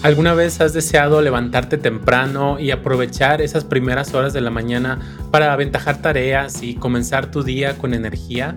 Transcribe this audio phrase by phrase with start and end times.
[0.00, 5.00] ¿Alguna vez has deseado levantarte temprano y aprovechar esas primeras horas de la mañana
[5.32, 8.54] para aventajar tareas y comenzar tu día con energía?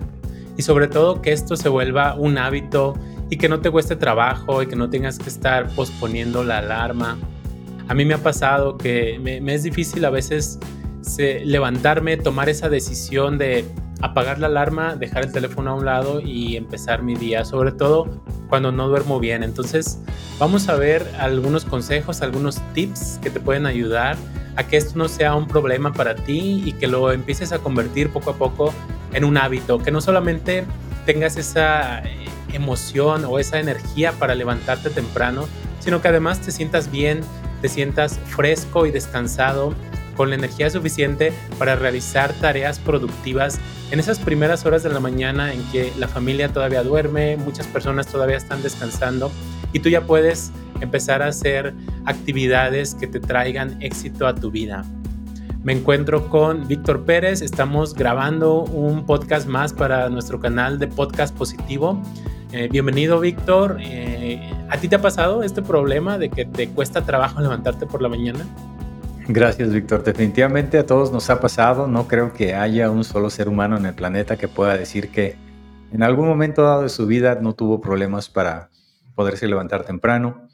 [0.56, 2.94] Y sobre todo que esto se vuelva un hábito
[3.28, 7.18] y que no te cueste trabajo y que no tengas que estar posponiendo la alarma.
[7.88, 10.60] A mí me ha pasado que me, es difícil a veces
[11.18, 13.64] levantarme, tomar esa decisión de
[14.02, 18.08] apagar la alarma, dejar el teléfono a un lado y empezar mi día, sobre todo
[18.48, 19.42] cuando no duermo bien.
[19.42, 20.00] Entonces,
[20.38, 24.16] vamos a ver algunos consejos, algunos tips que te pueden ayudar
[24.56, 28.10] a que esto no sea un problema para ti y que lo empieces a convertir
[28.10, 28.74] poco a poco
[29.14, 30.64] en un hábito, que no solamente
[31.06, 35.46] tengas esa eh, emoción o esa energía para levantarte temprano,
[35.80, 37.20] sino que además te sientas bien,
[37.60, 39.74] te sientas fresco y descansado
[40.16, 43.58] con la energía suficiente para realizar tareas productivas
[43.90, 48.06] en esas primeras horas de la mañana en que la familia todavía duerme, muchas personas
[48.06, 49.30] todavía están descansando
[49.72, 54.84] y tú ya puedes empezar a hacer actividades que te traigan éxito a tu vida.
[55.62, 61.36] Me encuentro con Víctor Pérez, estamos grabando un podcast más para nuestro canal de Podcast
[61.36, 62.02] Positivo.
[62.50, 63.78] Eh, bienvenido Víctor.
[63.80, 68.02] Eh, ¿A ti te ha pasado este problema de que te cuesta trabajo levantarte por
[68.02, 68.44] la mañana?
[69.28, 70.02] Gracias, Víctor.
[70.02, 71.86] Definitivamente a todos nos ha pasado.
[71.86, 75.36] No creo que haya un solo ser humano en el planeta que pueda decir que
[75.92, 78.70] en algún momento dado de su vida no tuvo problemas para
[79.14, 80.48] poderse levantar temprano.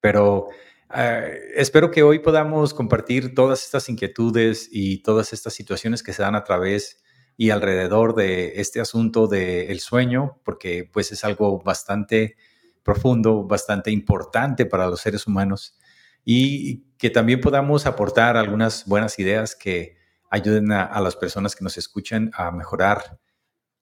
[0.00, 0.48] Pero
[0.94, 6.22] eh, espero que hoy podamos compartir todas estas inquietudes y todas estas situaciones que se
[6.22, 7.02] dan a través
[7.36, 12.36] y alrededor de este asunto del sueño, porque pues es algo bastante
[12.84, 15.76] profundo, bastante importante para los seres humanos
[16.24, 19.96] y que también podamos aportar algunas buenas ideas que
[20.30, 23.18] ayuden a, las personas que nos escuchan a mejorar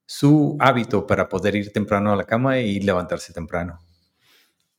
[0.06, 3.78] su hábito para poder ir temprano a la cama y levantarse temprano.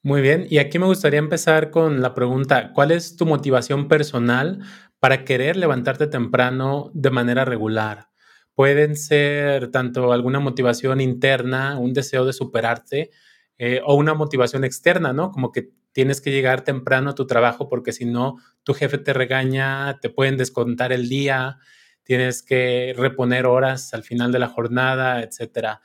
[0.01, 4.63] Muy bien, y aquí me gustaría empezar con la pregunta, ¿cuál es tu motivación personal
[4.99, 8.09] para querer levantarte temprano de manera regular?
[8.55, 13.11] Pueden ser tanto alguna motivación interna, un deseo de superarte,
[13.59, 15.29] eh, o una motivación externa, ¿no?
[15.29, 19.13] Como que tienes que llegar temprano a tu trabajo porque si no, tu jefe te
[19.13, 21.57] regaña, te pueden descontar el día,
[22.03, 25.81] tienes que reponer horas al final de la jornada, etcétera.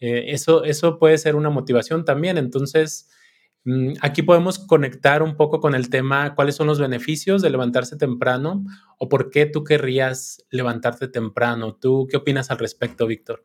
[0.00, 2.38] Eh, eso, eso puede ser una motivación también.
[2.38, 3.08] Entonces,
[3.64, 7.96] mm, aquí podemos conectar un poco con el tema, cuáles son los beneficios de levantarse
[7.96, 8.64] temprano
[8.98, 11.74] o por qué tú querrías levantarte temprano.
[11.76, 13.44] ¿Tú qué opinas al respecto, Víctor?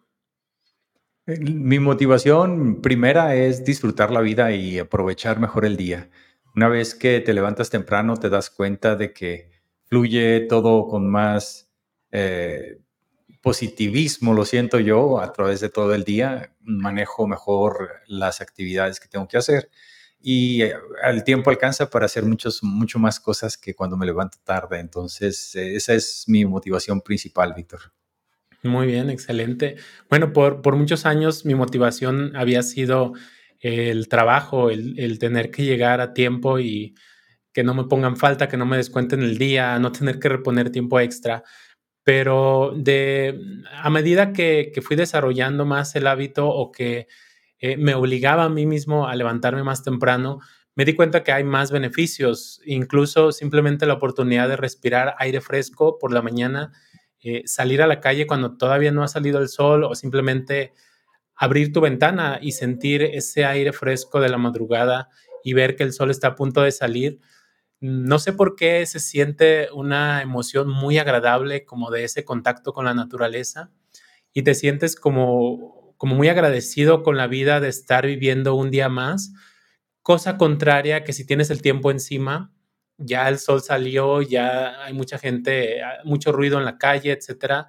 [1.25, 6.09] Mi motivación primera es disfrutar la vida y aprovechar mejor el día.
[6.53, 9.49] Una vez que te levantas temprano, te das cuenta de que
[9.85, 11.71] fluye todo con más
[12.11, 12.79] eh,
[13.41, 16.53] positivismo, lo siento yo, a través de todo el día.
[16.59, 19.69] Manejo mejor las actividades que tengo que hacer
[20.19, 24.39] y eh, el tiempo alcanza para hacer muchos, mucho más cosas que cuando me levanto
[24.43, 24.79] tarde.
[24.79, 27.93] Entonces, eh, esa es mi motivación principal, Víctor.
[28.63, 29.75] Muy bien, excelente.
[30.09, 33.13] Bueno, por, por muchos años mi motivación había sido
[33.59, 36.95] el trabajo, el, tener que llegar a tiempo y
[37.53, 40.71] que no me pongan falta, que no me descuenten el día, no tener que reponer
[40.71, 41.43] tiempo extra.
[42.03, 43.39] Pero de,
[43.73, 47.07] a medida que, que fui desarrollando más el hábito o que
[47.59, 50.39] eh, me obligaba a mí mismo a levantarme más temprano,
[50.75, 55.99] me di cuenta que hay más beneficios, incluso simplemente la oportunidad de respirar aire fresco
[55.99, 56.71] por la mañana
[57.23, 60.73] eh, salir a la calle cuando todavía no ha salido el sol o simplemente
[61.35, 65.09] abrir tu ventana y sentir ese aire fresco de la madrugada
[65.43, 67.19] y ver que el sol está a punto de salir.
[67.79, 72.85] No sé por qué se siente una emoción muy agradable como de ese contacto con
[72.85, 73.71] la naturaleza
[74.33, 78.89] y te sientes como, como muy agradecido con la vida de estar viviendo un día
[78.89, 79.33] más,
[80.01, 82.53] cosa contraria que si tienes el tiempo encima,
[82.97, 87.67] ya el sol salió, ya hay mucha gente, ah, mucho ruido en la calle, etcétera.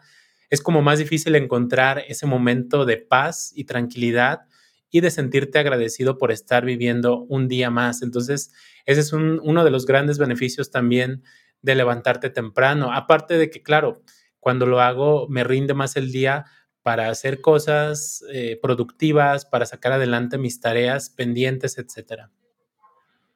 [0.50, 4.42] Es como más difícil encontrar ese momento de paz y tranquilidad
[4.90, 8.02] y de sentirte agradecido por estar viviendo un día más.
[8.02, 8.52] Entonces,
[8.86, 11.22] ese es uno de los grandes beneficios también
[11.62, 12.92] de levantarte temprano.
[12.92, 14.03] Aparte de que, claro,
[14.38, 16.44] cuando lo hago me rinde más el día
[16.82, 22.30] para hacer cosas eh, productivas, para sacar adelante mis tareas pendientes, etcétera.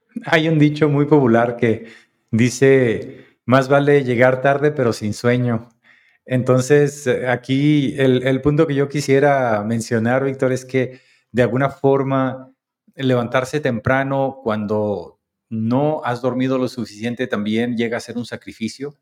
[0.25, 1.87] Hay un dicho muy popular que
[2.31, 5.69] dice, más vale llegar tarde pero sin sueño.
[6.25, 11.01] Entonces, eh, aquí el, punto que yo quisiera mencionar, Víctor, es que
[11.33, 12.53] de alguna forma
[12.95, 18.99] levantarse temprano cuando no has dormido lo suficiente también llega a ser un sacrificio.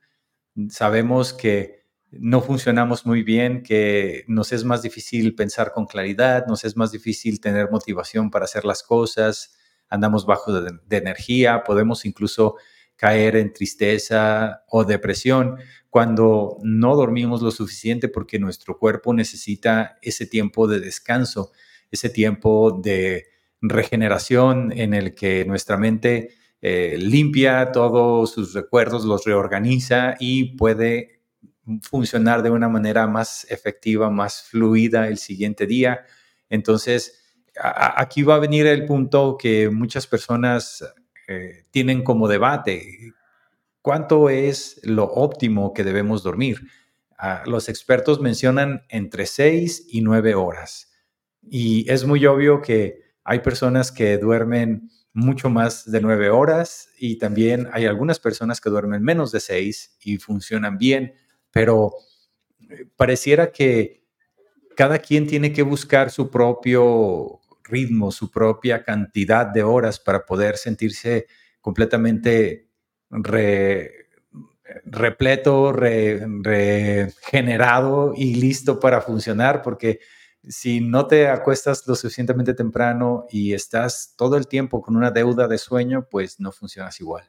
[0.68, 6.64] Sabemos que no funcionamos muy bien, que nos es más difícil pensar con claridad, nos
[6.64, 9.55] es más difícil tener motivación para hacer las cosas,
[9.88, 12.56] andamos bajo de, de energía, podemos incluso
[12.96, 15.56] caer en tristeza o depresión
[15.90, 21.52] cuando no dormimos lo suficiente porque nuestro cuerpo necesita ese tiempo de descanso,
[21.90, 23.26] ese tiempo de
[23.60, 31.20] regeneración en el que nuestra mente eh, limpia todos sus recuerdos, los reorganiza y puede
[31.82, 36.04] funcionar de una manera más efectiva, más fluida el siguiente día.
[36.48, 37.25] Entonces,
[37.60, 40.84] aquí va a venir el punto que muchas personas
[41.28, 43.12] eh, tienen como debate.
[43.82, 46.60] ¿Cuánto es lo óptimo que debemos dormir?
[47.18, 50.92] Ah, los expertos mencionan entre 6 y 9 horas.
[51.42, 57.16] Y es muy obvio que hay personas que duermen mucho más de 9 horas y
[57.18, 61.14] también hay algunas personas que duermen menos de 6 y funcionan bien,
[61.50, 61.94] pero
[62.68, 64.04] eh, pareciera que
[64.76, 70.56] cada quien tiene que buscar su propio ritmo, su propia cantidad de horas para poder
[70.56, 71.26] sentirse
[71.60, 72.68] completamente
[74.84, 75.72] repleto,
[76.42, 80.00] regenerado y listo para funcionar, porque
[80.48, 85.48] si no te acuestas lo suficientemente temprano y estás todo el tiempo con una deuda
[85.48, 87.24] de sueño, pues no funcionas igual.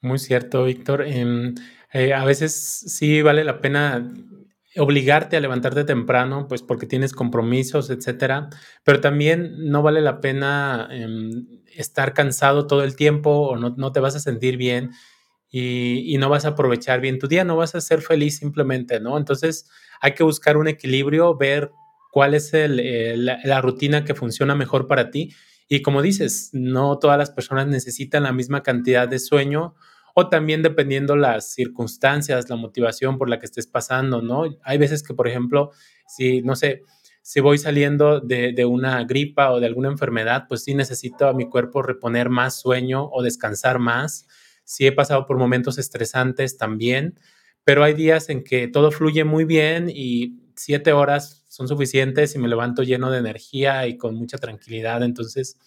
[0.00, 1.02] Muy cierto, Víctor.
[1.02, 1.54] Em,
[1.92, 4.12] eh, a veces sí vale la pena
[4.78, 8.48] obligarte a levantarte temprano, pues porque tienes compromisos, etcétera,
[8.84, 14.00] pero también no vale la pena em, estar cansado todo el tiempo o no, te
[14.00, 14.90] vas a sentir bien
[15.50, 19.16] y, no vas a aprovechar bien tu día, no vas a ser feliz simplemente, ¿no?
[19.16, 19.70] Entonces
[20.00, 21.70] hay que buscar un equilibrio, ver
[22.12, 25.34] cuál es la rutina que funciona mejor para ti.
[25.68, 29.74] Y como dices, no todas las personas necesitan la misma cantidad de sueño
[30.20, 34.46] o también dependiendo las circunstancias, la motivación por la que estés pasando, ¿no?
[34.64, 35.70] Hay veces que, por ejemplo,
[36.08, 36.82] si, no sé,
[37.22, 41.48] si voy saliendo de, una gripa o de alguna enfermedad, pues sí necesito a mi
[41.48, 44.26] cuerpo reponer más sueño o descansar más.
[44.64, 47.14] Sí he pasado por momentos estresantes también,
[47.62, 52.40] pero hay días en que todo fluye muy bien y siete horas son suficientes y
[52.40, 55.04] me levanto lleno de energía y con mucha tranquilidad.
[55.04, 55.60] Entonces,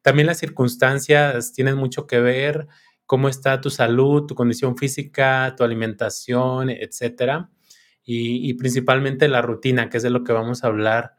[0.00, 2.68] también las circunstancias tienen mucho que ver
[3.06, 7.50] cómo está tu salud, tu condición física, tu alimentación, etcétera.
[8.04, 11.14] Y, principalmente la rutina, que es de lo que vamos a hablar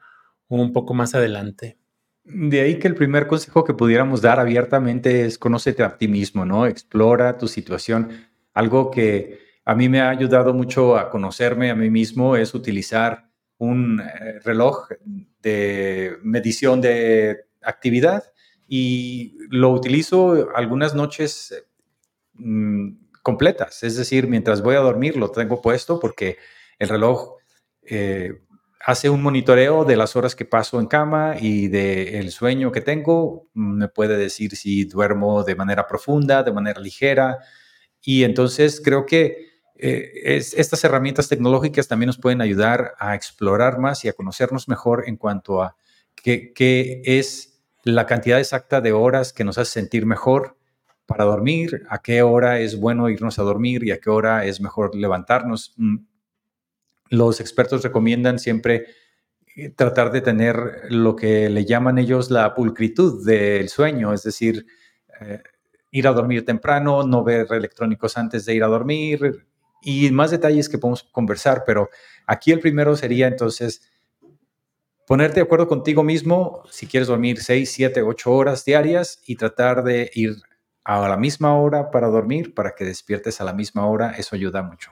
[0.49, 1.77] un poco más adelante.
[2.25, 6.45] De ahí que el primer consejo que pudiéramos dar abiertamente es conócete a ti mismo,
[6.45, 6.65] ¿no?
[6.65, 8.09] Explora tu situación.
[8.53, 13.29] Algo que a mí me ha ayudado mucho a conocerme a mí mismo es utilizar
[13.57, 14.89] un eh, reloj
[15.41, 18.23] de medición de actividad
[18.67, 21.65] y lo utilizo algunas noches
[22.33, 23.83] Mm, completas.
[23.83, 26.37] Es decir, mientras voy a dormir lo tengo puesto porque
[26.77, 27.37] el reloj
[27.83, 28.41] eh,
[28.85, 33.47] hace un monitoreo de las horas que paso en cama y del sueño que tengo.
[33.53, 37.39] Me puede decir si duermo de manera profunda, de manera ligera.
[38.01, 44.03] Y entonces creo que eh, estas herramientas tecnológicas también nos pueden ayudar a explorar más
[44.05, 45.77] y a conocernos mejor en cuanto a
[46.15, 50.57] qué, qué es la cantidad exacta de horas que nos hace sentir mejor
[51.05, 54.61] para dormir, a qué hora es bueno irnos a dormir y a qué hora es
[54.61, 55.73] mejor levantarnos.
[55.77, 55.97] Mm,
[57.09, 58.85] los expertos recomiendan siempre
[59.55, 64.65] eh, tratar de tener lo que le llaman ellos la pulcritud del sueño, es decir,
[65.21, 65.43] eh,
[65.91, 69.45] ir a dormir temprano, no ver electrónicos antes de ir a dormir
[69.83, 71.89] y más detalles que podemos conversar, pero
[72.25, 73.91] aquí el primero sería entonces
[75.05, 79.83] ponerte de acuerdo contigo mismo si quieres dormir 6, 7, 8 horas diarias y tratar
[79.83, 80.37] de ir
[80.83, 84.63] a la misma hora para dormir, para que despiertes a la misma hora, eso ayuda
[84.63, 84.91] mucho.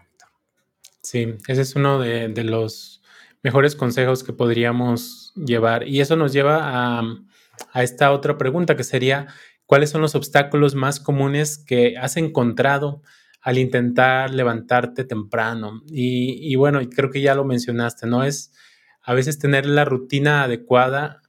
[1.02, 3.02] Sí, ese es uno de, los
[3.44, 5.88] mejores consejos que podríamos llevar.
[5.88, 7.02] Y eso nos lleva a,
[7.82, 9.28] esta otra pregunta que sería,
[9.66, 13.02] ¿cuáles son los obstáculos más comunes que has encontrado
[13.42, 15.82] al intentar levantarte temprano?
[15.88, 18.24] Y, y bueno, creo que ya lo mencionaste, ¿no?
[18.24, 18.54] Es
[19.02, 21.21] a veces tener la rutina adecuada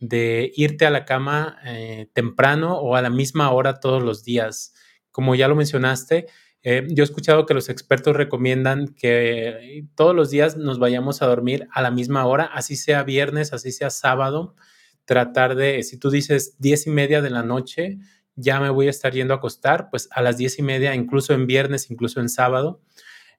[0.00, 4.74] de irte a la cama eh, temprano o a la misma hora todos los días.
[5.10, 6.26] Como ya lo mencionaste,
[6.62, 11.26] eh, yo he escuchado que los expertos recomiendan que todos los días nos vayamos a
[11.26, 14.56] dormir a la misma hora, así sea viernes, así sea sábado,
[15.04, 17.98] tratar de, si tú dices diez y media de la noche,
[18.36, 21.34] ya me voy a estar yendo a acostar, pues a las diez y media, incluso
[21.34, 22.80] en viernes, incluso en sábado.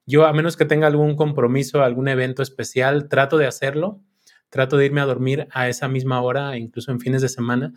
[0.06, 4.00] Yo, a menos que tenga algún compromiso, algún evento especial, trato de hacerlo
[4.52, 7.72] trato de irme a dormir a esa misma hora, incluso en fines de semana.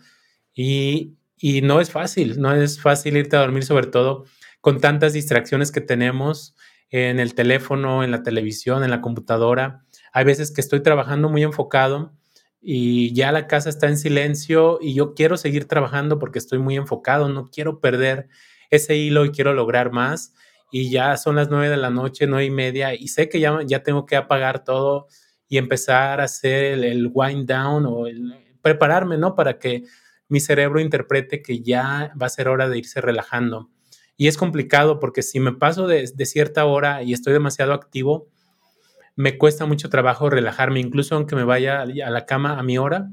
[0.54, 1.16] Y,
[1.62, 4.24] no es fácil, no es fácil irte a dormir, sobre todo
[4.60, 6.54] con tantas distracciones que tenemos
[6.90, 9.84] en el teléfono, en la televisión, en la computadora.
[10.12, 12.14] Hay veces que estoy trabajando muy enfocado
[12.60, 16.76] y ya la casa está en silencio y yo quiero seguir trabajando porque estoy muy
[16.76, 18.28] enfocado, no quiero perder
[18.70, 20.34] ese hilo y quiero lograr más.
[20.70, 23.60] Y ya son las nueve de la noche, nueve y media, y sé que ya,
[23.64, 25.06] ya tengo que apagar todo
[25.48, 28.04] y empezar a hacer el, wind down o
[28.62, 29.34] prepararme, ¿no?
[29.34, 29.84] Para que
[30.28, 33.70] mi cerebro interprete que ya va a ser hora de irse relajando.
[34.16, 38.28] Y es complicado porque si me paso de, de cierta hora y estoy demasiado activo,
[39.14, 43.08] me cuesta mucho trabajo relajarme, incluso aunque me vaya a la cama a mi hora,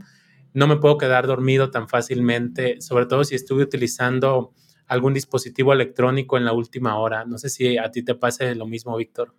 [0.53, 4.53] no me puedo quedar dormido tan fácilmente, sobre todo si estuve utilizando
[4.87, 7.25] algún dispositivo electrónico en la última hora.
[7.25, 9.33] No sé si a ti te pase lo mismo, Víctor.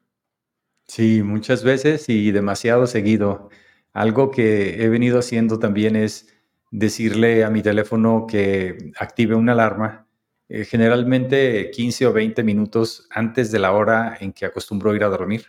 [0.88, 3.48] Sí, muchas veces y demasiado seguido.
[3.92, 6.28] Algo que he venido haciendo también es
[6.70, 10.06] decirle a mi teléfono que active una alarma,
[10.48, 15.08] eh, generalmente 15 o 20 minutos antes de la hora en que acostumbro ir a
[15.08, 15.46] dormir.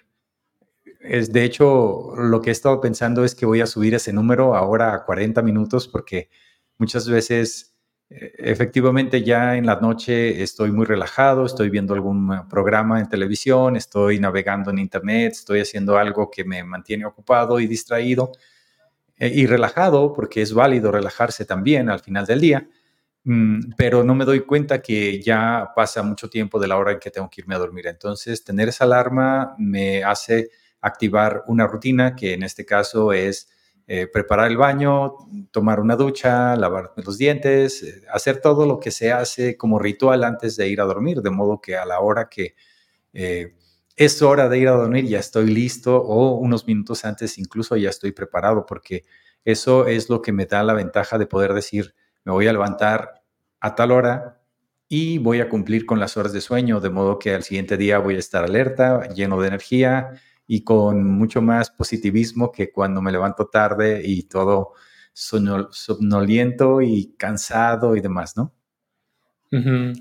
[1.01, 4.55] Es, de hecho, lo que he estado pensando es que voy a subir ese número
[4.55, 6.29] ahora a 40 minutos porque
[6.77, 7.74] muchas veces
[8.09, 14.19] efectivamente ya en la noche estoy muy relajado, estoy viendo algún programa en televisión, estoy
[14.19, 18.31] navegando en internet, estoy haciendo algo que me mantiene ocupado y distraído
[19.17, 22.67] eh, y relajado porque es válido relajarse también al final del día,
[23.23, 26.99] mm, pero no me doy cuenta que ya pasa mucho tiempo de la hora en
[26.99, 27.87] que tengo que irme a dormir.
[27.87, 30.49] Entonces, tener esa alarma me hace
[30.81, 33.49] activar una rutina que en este caso es
[33.87, 35.15] eh, preparar el baño,
[35.51, 40.23] tomar una ducha, lavar los dientes, eh, hacer todo lo que se hace como ritual
[40.23, 42.55] antes de ir a dormir, de modo que a la hora que
[43.13, 43.53] eh,
[43.95, 47.89] es hora de ir a dormir ya estoy listo o unos minutos antes incluso ya
[47.89, 49.05] estoy preparado porque
[49.45, 53.23] eso es lo que me da la ventaja de poder decir, me voy a levantar
[53.59, 54.41] a tal hora
[54.89, 57.99] y voy a cumplir con las horas de sueño, de modo que al siguiente día
[57.99, 63.11] voy a estar alerta, lleno de energía, y con mucho más positivismo que cuando me
[63.11, 64.73] levanto tarde y todo
[65.13, 68.53] somnoliento y cansado y demás, ¿no?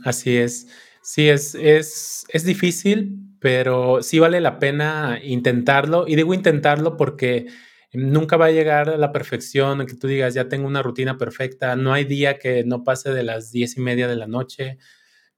[0.04, 0.68] así es.
[1.02, 6.06] Sí, es, es, es difícil, pero sí vale la pena intentarlo.
[6.08, 7.46] Y digo intentarlo porque
[7.92, 11.76] nunca va a llegar a la perfección, que tú digas, ya tengo una rutina perfecta,
[11.76, 14.78] no hay día que no pase de las diez y media de la noche,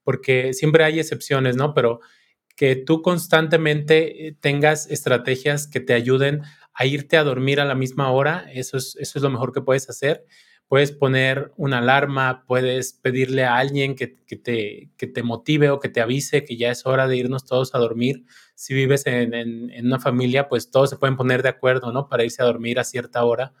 [0.03, 1.73] porque siempre hay excepciones, ¿no?
[1.73, 1.99] Pero
[2.57, 6.41] que tú constantemente eh, tengas estrategias que te ayuden
[6.73, 9.61] a irte a dormir a la misma hora, eso es, eso es lo mejor que
[9.61, 10.25] puedes hacer.
[10.67, 15.87] Puedes poner una alarma, puedes pedirle a alguien que, te, que te motive o que
[15.87, 18.25] te avise que ya es hora de irnos todos a dormir.
[18.53, 22.09] Si vives en, en, una familia, pues todos se pueden poner de acuerdo, ¿no?
[22.09, 23.53] Para irse a dormir a cierta hora.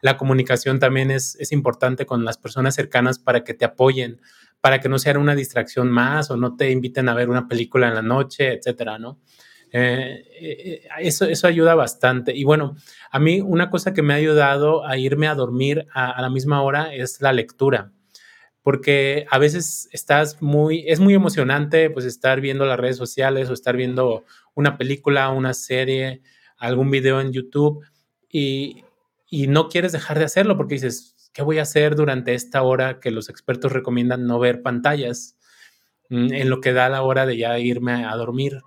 [0.00, 4.20] La comunicación también es, es importante con las personas cercanas para que te apoyen
[4.64, 7.86] para que no sea una distracción más o no te inviten a ver una película
[7.86, 9.20] en la noche, etcétera, ¿no?
[9.70, 12.34] Eh, eh, eso, eso ayuda bastante.
[12.34, 12.74] Y bueno,
[13.10, 16.62] a mí una cosa que me ha ayudado a irme a dormir a, la misma
[16.62, 17.92] hora es la lectura
[18.62, 23.52] porque a veces estás muy, es muy emocionante pues estar viendo las redes sociales o
[23.52, 26.22] estar viendo una película, una serie,
[26.56, 27.84] algún video en YouTube
[28.30, 28.82] y,
[29.28, 32.98] y no quieres dejar de hacerlo porque dices, ¿qué voy a hacer durante esta hora
[33.00, 35.36] que los expertos recomiendan no ver pantallas?
[36.10, 38.62] Mm, en lo que da la hora de ya irme a dormir.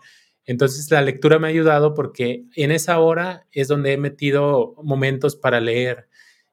[0.46, 5.36] Entonces la lectura me ha ayudado porque en esa hora es donde he metido momentos
[5.36, 6.08] para leer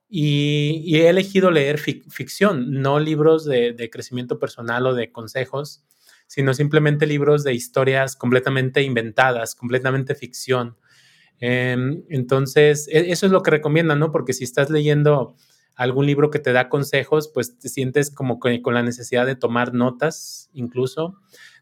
[0.09, 5.85] y, he elegido leer ficción, no libros de, crecimiento personal o de consejos,
[6.27, 10.77] sino simplemente libros de historias completamente inventadas, completamente ficción.
[11.41, 14.13] Em, entonces, e, eso es lo que recomiendan, ¿no?
[14.13, 15.37] Porque si estás leyendo
[15.77, 19.75] algún libro que te da consejos, pues te sientes como con la necesidad de tomar
[19.75, 21.17] notas incluso,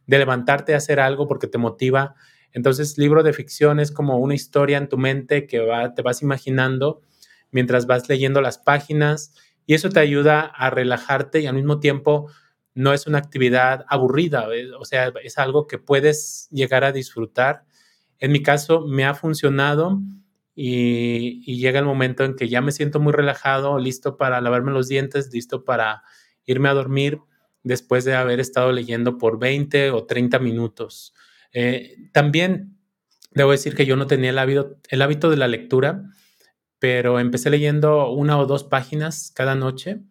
[0.07, 2.15] de levantarte a hacer algo porque te motiva.
[2.53, 6.23] Entonces, libro de ficción es como una historia en tu mente que va, te vas
[6.23, 7.03] imaginando
[7.51, 9.35] mientras vas leyendo las páginas
[9.67, 12.29] y eso te ayuda a relajarte y al mismo tiempo
[12.75, 14.47] no es una actividad aburrida,
[14.79, 17.65] o sea, es algo que puedes llegar a disfrutar.
[18.19, 20.01] En mi caso, me ha funcionado
[20.55, 24.89] y, llega el momento en que ya me siento muy relajado, listo para lavarme los
[24.89, 26.03] dientes, listo para
[26.45, 27.21] irme a dormir
[27.63, 31.15] después de haber estado leyendo por 20 o 30 minutos.
[31.53, 32.77] Eh, también
[33.31, 36.05] debo decir que yo no tenía el hábito, de la lectura,
[36.79, 40.03] pero empecé leyendo una o dos páginas cada noche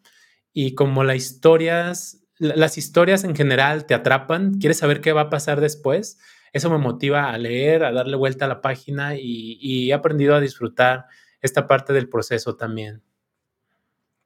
[0.54, 5.30] y como las historias, las historias en general te atrapan, quieres saber qué va a
[5.30, 6.18] pasar después,
[6.54, 10.40] eso me motiva a leer, a darle vuelta a la página y, he aprendido a
[10.40, 11.06] disfrutar
[11.42, 13.02] esta parte del proceso también.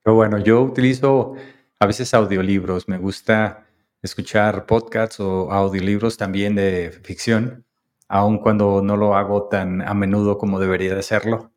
[0.03, 1.35] Bueno, yo utilizo
[1.79, 3.67] a veces audiolibros, me gusta
[4.01, 7.65] escuchar podcasts o audiolibros también de ficción,
[8.07, 11.51] aun cuando no lo hago tan a menudo como debería de hacerlo.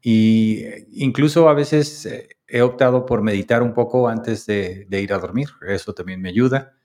[0.00, 5.18] Y incluso a veces eh, he optado por meditar un poco antes de, ir a
[5.18, 5.48] dormir.
[5.66, 6.76] Eso también me ayuda.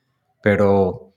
[0.41, 1.12] Pero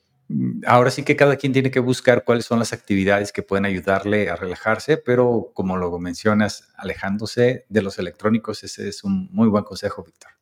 [0.66, 4.28] ahora sí que cada quien tiene que buscar cuáles son las actividades que pueden ayudarle
[4.28, 9.64] a relajarse, pero como lo mencionas, alejándose de los electrónicos, ese es un muy buen
[9.64, 10.32] consejo, Víctor.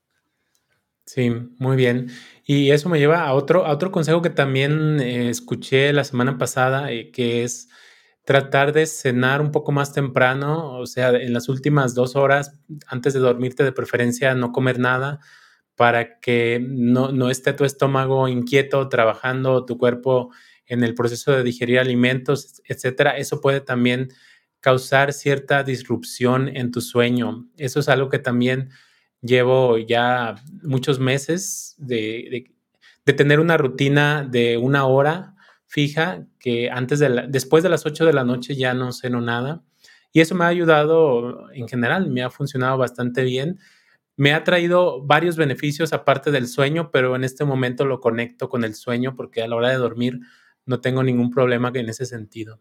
[1.06, 2.10] Sí, muy bien.
[2.46, 6.38] Y eso me lleva a otro, a otro consejo que también eh, escuché la semana
[6.38, 7.68] pasada, eh, que es
[8.24, 13.12] tratar de cenar un poco más temprano, o sea, en las últimas dos horas antes
[13.12, 15.20] de dormirte, de preferencia no comer nada
[15.76, 20.30] para que no, no esté tu estómago inquieto trabajando, tu cuerpo
[20.66, 23.16] en el proceso de digerir alimentos, etcétera.
[23.16, 24.08] Eso puede también
[24.60, 27.46] causar cierta disrupción en tu sueño.
[27.56, 28.70] Eso es algo que también
[29.20, 32.50] llevo ya muchos meses de,
[33.04, 35.34] tener una rutina de una hora
[35.66, 39.62] fija que antes de después de las 8 de la noche ya no ceno nada.
[40.12, 43.58] Y eso me ha ayudado en general, me ha funcionado bastante bien.
[44.16, 48.64] Me ha traído varios beneficios aparte del sueño, pero en este momento lo conecto con
[48.64, 50.20] el sueño porque a la hora de dormir
[50.66, 52.60] no tengo ningún problema en ese sentido.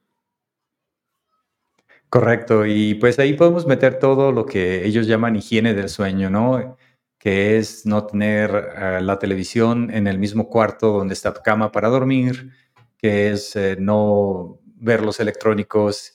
[2.09, 6.77] Correcto, y pues ahí podemos meter todo lo que ellos llaman higiene del sueño, ¿no?
[7.17, 11.71] Que es no tener eh, la televisión en el mismo cuarto donde está tu cama
[11.71, 12.51] para dormir,
[12.97, 16.13] que es eh, no ver los electrónicos,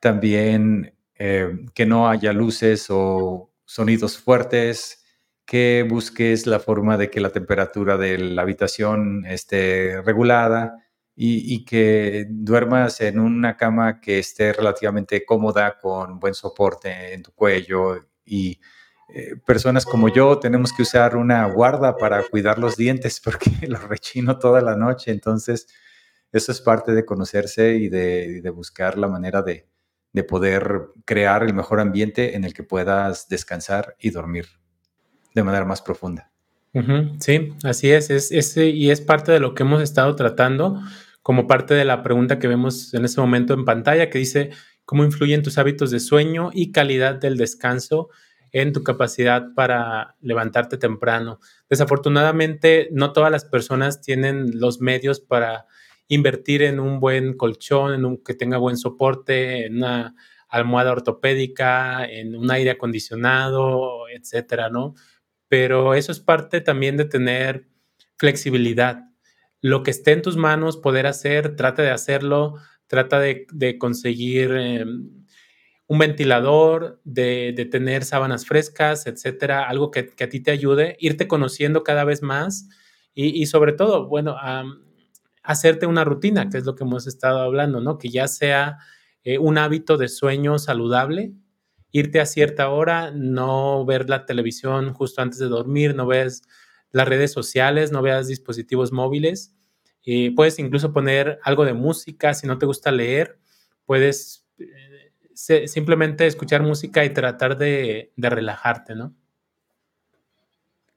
[0.00, 5.04] también eh, que no haya luces o sonidos fuertes,
[5.46, 10.84] que busques la forma de que la temperatura de la habitación esté regulada
[11.16, 17.32] y, que duermas en una cama que esté relativamente cómoda, con buen soporte en tu
[17.32, 18.00] cuello.
[18.24, 18.60] Y
[19.14, 23.82] eh, personas como yo tenemos que usar una guarda para cuidar los dientes porque los
[23.84, 25.12] rechino toda la noche.
[25.12, 25.68] Entonces,
[26.32, 29.68] eso es parte de conocerse y de, buscar la manera de,
[30.22, 34.46] poder crear el mejor ambiente en el que puedas descansar y dormir
[35.34, 36.30] de manera más profunda.
[37.20, 40.80] Sí, así es, es, y es parte de lo que hemos estado tratando
[41.22, 44.50] como parte de la pregunta que vemos en este momento en pantalla, que dice,
[44.84, 48.10] ¿cómo influyen tus hábitos de sueño y calidad del descanso
[48.52, 51.38] en tu capacidad para levantarte temprano?
[51.70, 55.66] Desafortunadamente, no todas las personas tienen los medios para
[56.08, 60.14] invertir en un buen colchón, en un que tenga buen soporte, en una
[60.48, 64.94] almohada ortopédica, en un aire acondicionado, etcétera, ¿no?
[65.48, 67.68] Pero eso es parte también de tener
[68.16, 69.04] flexibilidad
[69.64, 75.24] lo que esté en tus manos poder hacer, trata de hacerlo, trata de, conseguir em,
[75.86, 81.82] un ventilador, de, tener sábanas frescas, etcétera, algo que, a ti te ayude, irte conociendo
[81.82, 82.68] cada vez más
[83.14, 84.36] y, sobre todo, bueno,
[85.44, 87.98] hacerte una rutina, que es lo que hemos estado hablando, ¿no?
[87.98, 88.78] Que ya sea
[89.22, 91.34] eh, un hábito de sueño saludable,
[91.92, 96.42] irte a cierta hora, no ver la televisión justo antes de dormir, no ves
[96.90, 99.54] las redes sociales, no veas dispositivos móviles.
[100.04, 103.38] Eh, puedes incluso poner algo de música, si no te gusta leer,
[103.84, 109.14] puedes eh, simplemente escuchar música y tratar de, relajarte, ¿no?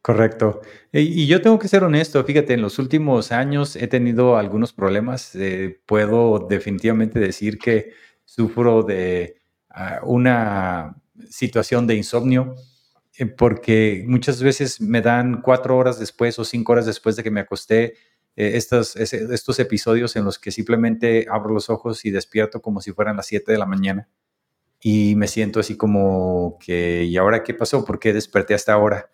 [0.07, 0.61] Correcto.
[0.93, 5.35] Y, yo tengo que ser honesto, fíjate, en los últimos años he tenido algunos problemas.
[5.35, 7.91] Eh, puedo definitivamente decir que
[8.23, 10.95] sufro de ah, una
[11.29, 12.55] situación de insomnio
[13.17, 17.31] eh, porque muchas veces me dan cuatro horas después o cinco horas después de que
[17.31, 17.95] me acosté
[18.37, 22.93] eh, estos, estos episodios en los que simplemente abro los ojos y despierto como si
[22.93, 24.07] fueran las siete de la mañana
[24.79, 27.83] y me siento así como que, ¿y ahora qué pasó?
[27.83, 29.09] ¿Por qué desperté hasta ahora?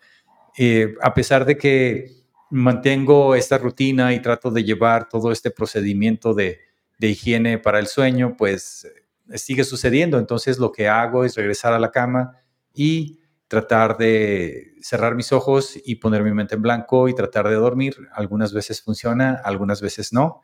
[0.56, 6.34] Eh, a pesar de que mantengo esta rutina y trato de llevar todo este procedimiento
[6.34, 6.60] de,
[7.00, 8.86] higiene para el sueño, pues
[9.34, 10.18] sigue sucediendo.
[10.18, 12.38] Entonces lo que hago es regresar a la cama
[12.72, 17.56] y tratar de cerrar mis ojos y poner mi mente en blanco y tratar de
[17.56, 17.96] dormir.
[18.12, 20.40] Algunas veces funciona, algunas veces no.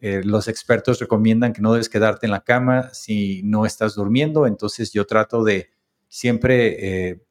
[0.00, 4.46] Eh, los expertos recomiendan que no debes quedarte en la cama si no estás durmiendo,
[4.46, 5.70] entonces yo trato de
[6.06, 7.22] siempre eh,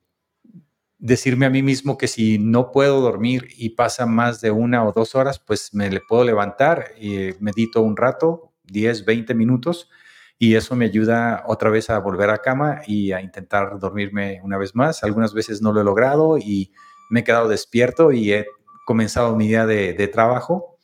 [0.99, 4.93] decirme a mí mismo que si no puedo dormir y pasa más de una o
[4.93, 9.89] dos horas, pues me le puedo levantar y medito un rato, 10, 20 minutos,
[10.39, 14.57] y eso me ayuda otra vez a volver a cama y a intentar dormirme una
[14.57, 15.03] vez más.
[15.03, 16.71] Algunas veces no lo he logrado y
[17.10, 18.45] me he quedado despierto y he
[18.86, 20.77] comenzado mi día de, trabajo.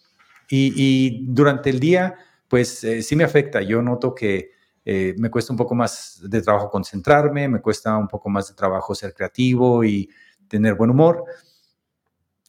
[0.50, 2.16] Y, durante el día,
[2.48, 3.62] pues eh, sí me afecta.
[3.62, 4.52] Yo noto que
[4.86, 8.56] eh, me cuesta un poco más de trabajo concentrarme, me cuesta un poco más de
[8.56, 10.10] trabajo ser creativo y
[10.48, 11.26] tener buen humor.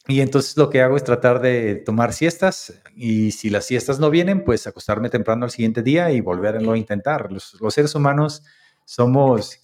[0.07, 4.11] Y entonces lo que hago es tratar de tomar siestas y si las siestas no
[4.11, 7.31] vienen, pues acostarme temprano al siguiente día y volverlo a intentar.
[7.31, 8.43] Los, seres humanos
[8.83, 9.61] somos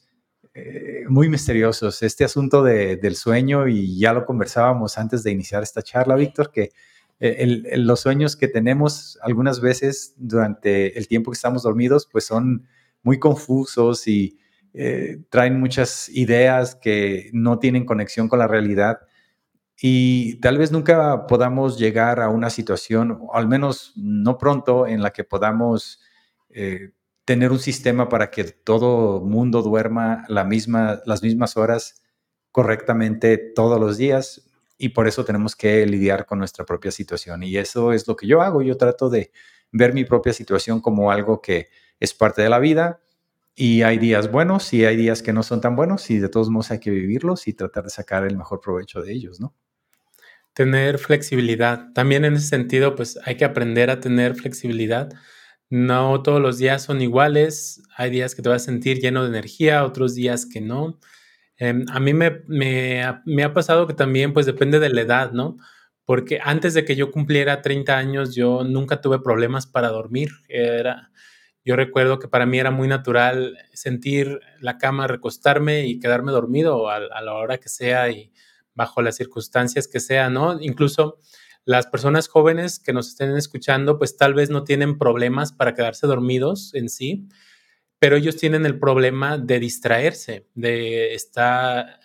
[0.56, 2.02] eh, muy misteriosos.
[2.02, 6.72] Este asunto del sueño, y ya lo conversábamos antes de iniciar esta charla, Víctor, que
[7.24, 12.68] eh, los sueños que tenemos algunas veces durante el tiempo que estamos dormidos, pues son
[13.04, 14.40] muy confusos y
[14.74, 19.02] eh, traen muchas ideas que no tienen conexión con la realidad.
[19.80, 25.12] Y tal vez nunca podamos llegar a una situación, al menos no pronto, en la
[25.12, 26.00] que podamos
[27.24, 30.46] tener un sistema para que todo mundo duerma las
[31.24, 32.02] mismas horas
[32.52, 34.51] correctamente todos los días
[34.82, 37.44] y por eso tenemos que lidiar con nuestra propia situación.
[37.44, 38.62] Y eso es lo que yo hago.
[38.62, 39.32] Yo trato de
[39.72, 43.02] ver mi propia situación como algo que es parte de la vida
[43.56, 46.50] y hay días buenos y hay días que no son tan buenos y de todos
[46.50, 49.56] modos hay que vivirlos y tratar de sacar el mejor provecho de ellos, ¿no?
[50.54, 51.94] Tener flexibilidad.
[51.94, 55.10] También en ese sentido, pues hay que aprender a tener flexibilidad
[55.72, 57.82] no todos los días son iguales.
[57.96, 61.00] Hay días que te vas a sentir lleno de energía, otros días que no.
[61.62, 65.58] Em, a mí me, ha pasado que también, pues depende de la edad, ¿no?
[66.06, 70.32] Porque antes de que yo cumpliera 30 años, yo nunca tuve problemas para dormir.
[70.50, 71.12] Era,
[71.64, 76.90] yo recuerdo que para mí era muy natural sentir la cama, recostarme y quedarme dormido
[76.90, 78.34] a la hora que sea y
[78.74, 80.60] bajo las circunstancias que sea, ¿no?
[80.60, 81.20] Incluso
[81.64, 86.08] las personas jóvenes que nos estén escuchando, pues tal vez no tienen problemas para quedarse
[86.08, 87.28] dormidos en sí,
[88.02, 92.00] pero ellos tienen el problema de distraerse, de estar,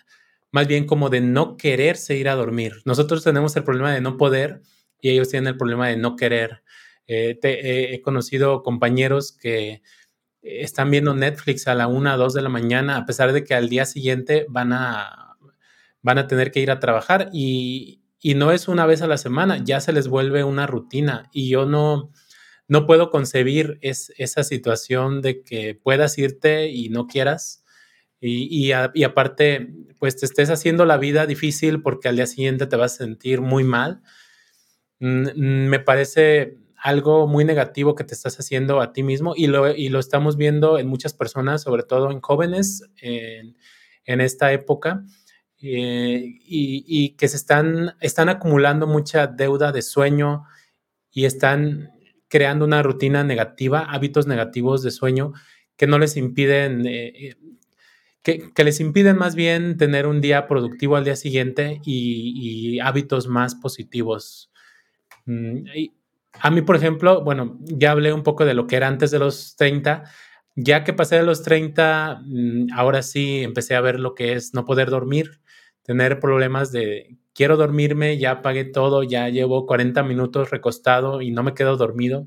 [0.52, 2.82] más bien como de no quererse ir a dormir.
[2.84, 4.60] Nosotros tenemos el problema de no poder
[5.00, 6.62] y ellos tienen el problema de no querer.
[7.06, 9.80] Eh, he conocido compañeros que
[10.42, 13.70] están viendo Netflix a la una, dos de la mañana, a pesar de que al
[13.70, 15.38] día siguiente van a,
[16.02, 19.16] van a tener que ir a trabajar y, y no es una vez a la
[19.16, 22.12] semana, ya se les vuelve una rutina y yo no,
[22.68, 27.62] no puedo concebir es, esa situación de que puedas irte y no quieras
[28.20, 32.94] y, aparte pues te estés haciendo la vida difícil porque al día siguiente te vas
[32.94, 34.02] a sentir muy mal.
[34.98, 39.66] Me parece algo muy negativo que te estás haciendo a ti mismo y lo,
[39.98, 43.54] estamos viendo en muchas personas, sobre todo en jóvenes en,
[44.20, 45.04] esta época
[45.60, 50.44] eh, y, que se están acumulando mucha deuda de sueño
[51.10, 51.95] y están
[52.28, 55.32] creando una rutina negativa, hábitos negativos de sueño
[55.76, 57.36] que no les impiden, eh,
[58.24, 63.28] eh, que, les impiden más bien tener un día productivo al día siguiente y, hábitos
[63.28, 64.50] más positivos.
[65.26, 65.64] Mm,
[66.40, 69.18] a mí, por ejemplo, bueno, ya hablé un poco de lo que era antes de
[69.18, 70.04] los 30.
[70.54, 74.54] Ya que pasé de los 30, mm, ahora sí empecé a ver lo que es
[74.54, 75.40] no poder dormir
[75.82, 81.42] tener problemas de quiero dormirme, ya pagué todo, ya llevo 40 minutos recostado y no
[81.42, 82.26] me quedo dormido.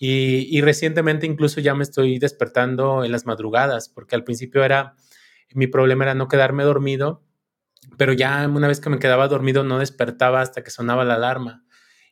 [0.00, 4.94] Y, recientemente incluso ya me estoy despertando en las madrugadas, porque al principio era,
[5.54, 7.24] mi problema era no quedarme dormido,
[7.96, 11.64] pero ya una vez que me quedaba dormido no despertaba hasta que sonaba la alarma.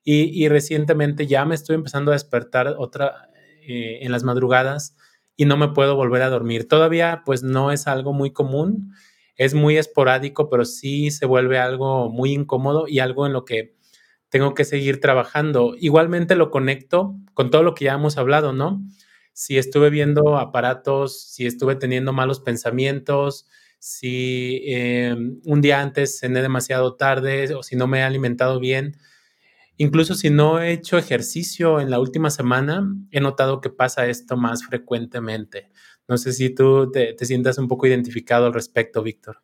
[0.02, 3.28] Y, recientemente ya me estoy empezando a despertar otra
[3.62, 4.96] eh, en las madrugadas
[5.36, 6.66] y no me puedo volver a dormir.
[6.66, 8.92] Todavía pues no es algo muy común
[9.36, 13.74] es muy esporádico, pero sí se vuelve algo muy incómodo y algo en lo que
[14.30, 15.74] tengo que seguir trabajando.
[15.78, 18.82] Igualmente lo conecto con todo lo que ya hemos hablado, ¿no?
[19.32, 23.46] Si estuve viendo aparatos, si estuve teniendo malos pensamientos,
[23.78, 28.96] si em, un día antes cené demasiado tarde o si no me he alimentado bien,
[29.76, 34.36] incluso si no he hecho ejercicio en la última semana, he notado que pasa esto
[34.36, 35.70] más frecuentemente.
[36.08, 39.42] No sé si tú te, sientas un poco identificado al respecto, Víctor.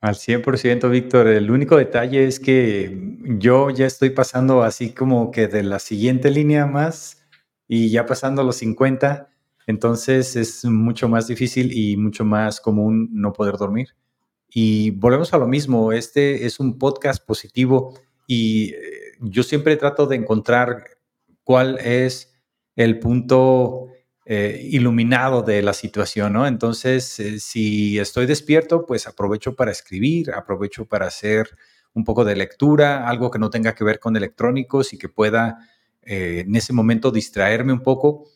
[0.00, 1.28] Al 100%, Víctor.
[1.28, 6.30] El único detalle es que yo ya estoy pasando así como que de la siguiente
[6.30, 7.24] línea más
[7.68, 9.28] y ya pasando los 50,
[9.66, 13.90] entonces es mucho más difícil y mucho más común no poder dormir.
[14.48, 17.94] Y volvemos a lo mismo, este es un podcast positivo
[18.26, 20.84] y eh, yo siempre trato de encontrar
[21.44, 22.34] cuál es
[22.74, 23.86] el punto
[24.32, 26.46] eh, iluminado de la situación, ¿no?
[26.46, 31.48] Entonces, eh, si estoy despierto, pues aprovecho para escribir, aprovecho para hacer
[31.94, 35.68] un poco de lectura, algo que no tenga que ver con electrónicos y que pueda
[36.02, 38.28] eh, en ese momento distraerme un poco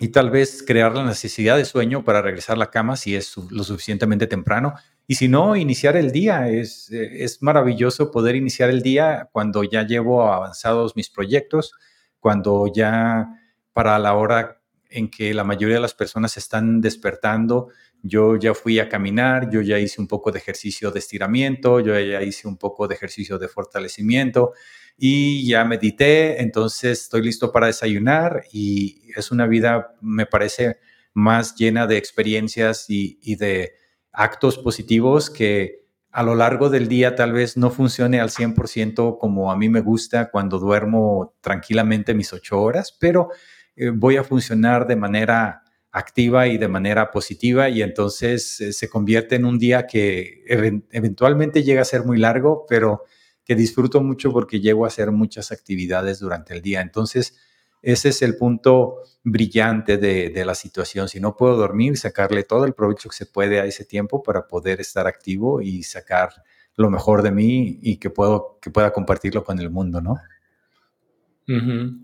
[0.00, 3.38] y tal vez crear la necesidad de sueño para regresar a la cama si es
[3.38, 4.74] lo suficientemente temprano.
[5.06, 6.50] Y si no, iniciar el día.
[6.50, 11.72] Es, es maravilloso poder iniciar el día cuando ya llevo avanzados mis proyectos,
[12.20, 13.30] cuando ya
[13.72, 14.60] para la hora
[14.94, 17.68] en que la mayoría de las personas están despertando.
[18.02, 21.98] Yo ya fui a caminar, yo ya hice un poco de ejercicio de estiramiento, yo
[21.98, 24.52] ya hice un poco de ejercicio de fortalecimiento
[24.96, 30.78] y ya medité, entonces estoy listo para desayunar y es una vida, me parece,
[31.12, 33.72] más llena de experiencias y, de
[34.12, 39.50] actos positivos que a lo largo del día tal vez no funcione al 100% como
[39.50, 43.30] a mí me gusta cuando duermo tranquilamente mis ocho horas, pero
[43.76, 48.88] eh, voy a funcionar de manera activa y de manera positiva y entonces eh, se
[48.88, 50.42] convierte en un día que
[50.90, 53.04] eventualmente llega a ser muy largo, pero
[53.44, 56.80] que disfruto mucho porque llego a hacer muchas actividades durante el día.
[56.80, 57.38] Entonces,
[57.82, 61.08] ese es el punto brillante de, la situación.
[61.08, 64.48] Si no puedo dormir, sacarle todo el provecho que se puede a ese tiempo para
[64.48, 66.30] poder estar activo y sacar
[66.76, 70.16] lo mejor de mí y que, puedo, que pueda compartirlo con el mundo, ¿no?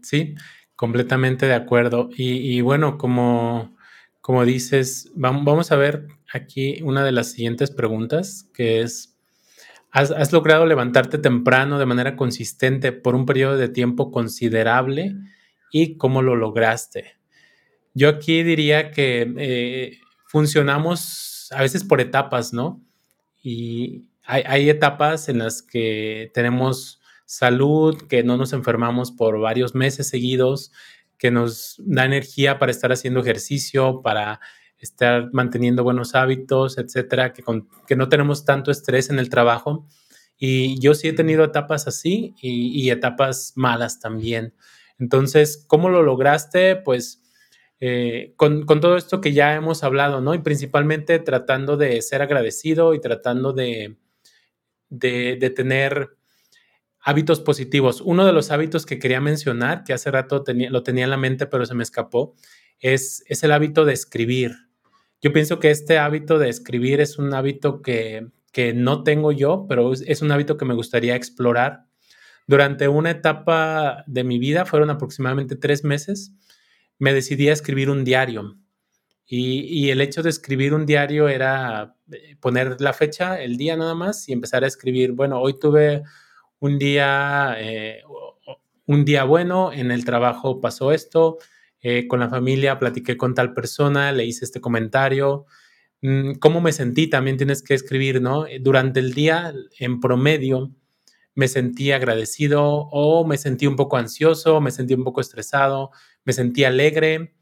[0.02, 0.34] Sí,
[0.80, 2.08] completamente de acuerdo.
[2.16, 3.76] y bueno, como
[4.20, 9.18] como dices, vamos a ver aquí una de las siguientes preguntas, que es,
[9.90, 15.16] ¿has, logrado levantarte temprano de manera consistente por un periodo de tiempo considerable
[15.72, 17.16] y cómo lo lograste?
[17.94, 22.80] Yo aquí diría que eh, funcionamos a veces por etapas, ¿no?
[23.42, 26.99] Y hay etapas en las que tenemos
[27.30, 30.72] salud, que no nos enfermamos por varios meses seguidos,
[31.16, 34.40] que nos da energía para estar haciendo ejercicio, para
[34.78, 37.44] estar manteniendo buenos hábitos, etcétera, que,
[37.86, 39.86] que no tenemos tanto estrés en el trabajo.
[40.38, 44.52] Y yo sí he tenido etapas así y, etapas malas también.
[44.98, 46.74] Entonces, ¿cómo lo lograste?
[46.74, 47.22] Pues
[47.78, 50.34] eh, con, todo esto que ya hemos hablado, ¿no?
[50.34, 53.98] Y principalmente tratando de ser agradecido y tratando de,
[54.88, 56.16] de, de tener
[57.00, 58.00] hábitos positivos.
[58.00, 61.46] Uno de los hábitos que quería mencionar, que hace rato lo tenía en la mente,
[61.46, 62.34] pero se me escapó,
[62.78, 64.52] es, es el hábito de escribir.
[65.22, 69.66] Yo pienso que este hábito de escribir es un hábito que, que no tengo yo,
[69.68, 71.86] pero es, un hábito que me gustaría explorar.
[72.46, 76.32] Durante una etapa de mi vida, fueron aproximadamente tres meses,
[76.98, 78.56] me decidí a escribir un diario.
[79.26, 83.76] Y, y, el hecho de escribir un diario era eh, poner la fecha, el día
[83.76, 86.02] nada más, y empezar a escribir, bueno, hoy tuve
[86.60, 88.02] un día, eh,
[88.86, 91.38] un día bueno, en el trabajo pasó esto,
[91.80, 95.46] eh, con la familia platiqué con tal persona, le hice este comentario,
[96.02, 98.46] mm, cómo me sentí, también tienes que escribir, ¿no?
[98.46, 100.70] Eh, durante el día, en promedio,
[101.34, 105.90] me sentí agradecido o me sentí un poco ansioso, me sentí un poco estresado,
[106.24, 107.34] me sentí alegre,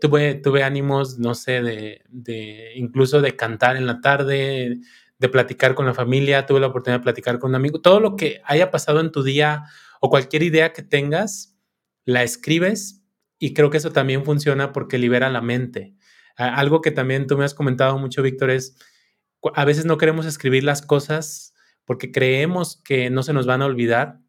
[0.00, 4.78] tuve, tuve ánimos, no sé, de, de, incluso de cantar en la tarde,
[5.18, 8.16] de platicar con la familia, tuve la oportunidad de platicar con un amigo, todo lo
[8.16, 9.64] que haya pasado en tu día
[10.00, 11.56] o cualquier idea que tengas,
[12.04, 13.02] la escribes
[13.38, 15.94] y creo que eso también funciona porque libera la mente.
[16.36, 18.76] Algo que también tú me has comentado mucho, Víctor, es
[19.54, 21.54] a veces no queremos escribir las cosas
[21.84, 24.20] porque creemos que no se nos van a olvidar.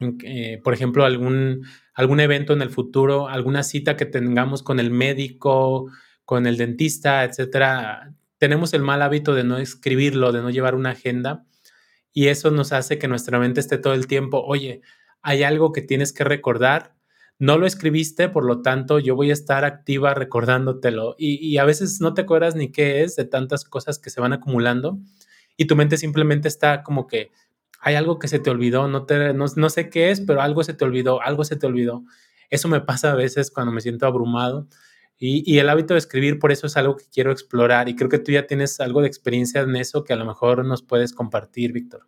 [0.00, 4.90] Eh, por ejemplo, algún, algún evento en el futuro, alguna cita que tengamos con el
[4.90, 5.90] médico,
[6.24, 10.90] con el dentista, etcétera, tenemos el mal hábito de no escribirlo, de no llevar una
[10.90, 11.44] agenda,
[12.12, 14.80] y eso nos hace que nuestra mente esté todo el tiempo, oye,
[15.22, 16.94] hay algo que tienes que recordar,
[17.38, 22.00] no lo escribiste, por lo tanto yo voy a estar activa recordándotelo, y, a veces
[22.00, 24.98] no te acuerdas ni qué es de tantas cosas que se van acumulando,
[25.56, 27.30] y tu mente simplemente está como que
[27.80, 30.64] hay algo que se te olvidó, no, te, no, no sé qué es, pero algo
[30.64, 32.04] se te olvidó, algo se te olvidó.
[32.50, 34.68] Eso me pasa a veces cuando me siento abrumado
[35.18, 38.18] y, el hábito de escribir, por eso es algo que quiero explorar y creo que
[38.18, 41.72] tú ya tienes algo de experiencia en eso que a lo mejor nos puedes compartir,
[41.72, 42.06] Víctor.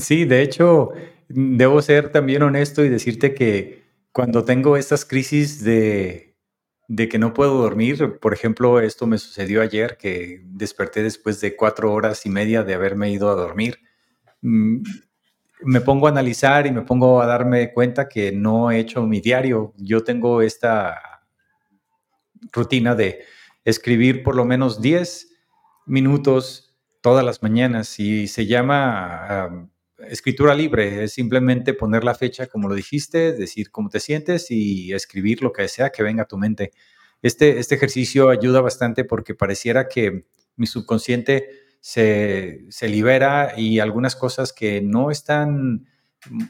[0.00, 0.90] Sí, de hecho,
[1.28, 6.34] debo ser también honesto y decirte que cuando tengo estas crisis de,
[6.88, 11.54] de que no puedo dormir, por ejemplo, esto me sucedió ayer, que desperté después de
[11.54, 13.78] cuatro horas y media de haberme ido a dormir.
[14.40, 14.82] Mm,
[15.62, 19.20] me pongo a analizar y me pongo a darme cuenta que no he hecho mi
[19.20, 19.74] diario.
[19.76, 21.17] Yo tengo esta
[22.52, 23.24] rutina de
[23.64, 25.28] escribir por lo menos 10
[25.86, 29.68] minutos todas las mañanas y se llama
[30.06, 34.92] escritura libre, es simplemente poner la fecha como lo dijiste, decir cómo te sientes y
[34.92, 36.72] escribir lo que sea que venga a tu mente.
[37.20, 40.24] Este, este ejercicio ayuda bastante porque pareciera que
[40.56, 41.48] mi subconsciente
[41.80, 45.86] se, libera y algunas cosas que no están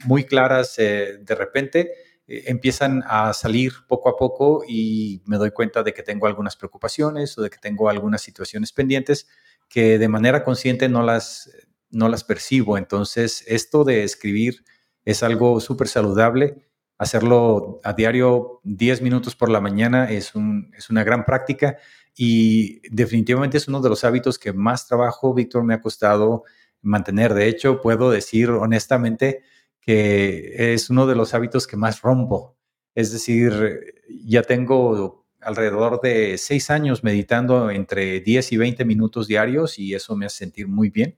[0.04, 1.92] muy claras eh, de repente
[2.28, 6.56] eh, empiezan a salir poco a poco y me doy cuenta de que tengo algunas
[6.56, 9.26] preocupaciones o de que tengo algunas situaciones pendientes
[9.68, 11.50] que de manera consciente no las,
[11.90, 12.78] no las percibo.
[12.78, 14.64] Entonces, esto de escribir
[15.04, 16.68] es algo súper saludable.
[16.98, 21.78] Hacerlo a diario 10 minutos por la mañana es, un, es una gran práctica
[22.14, 26.44] y definitivamente es uno de los hábitos que más trabajo, Víctor, me ha costado
[26.82, 27.34] mantener.
[27.34, 29.42] De hecho, puedo decir honestamente,
[29.88, 32.58] que es uno de los hábitos que más rompo.
[32.94, 39.78] Es decir, ya tengo alrededor de seis años meditando entre 10 y 20 minutos diarios
[39.78, 41.16] y eso me hace sentir muy bien.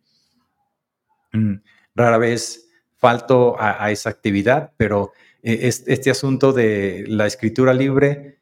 [1.32, 1.54] Mm,
[1.96, 5.10] rara vez falto a, esa actividad, pero
[5.42, 8.38] eh, este asunto de la escritura libre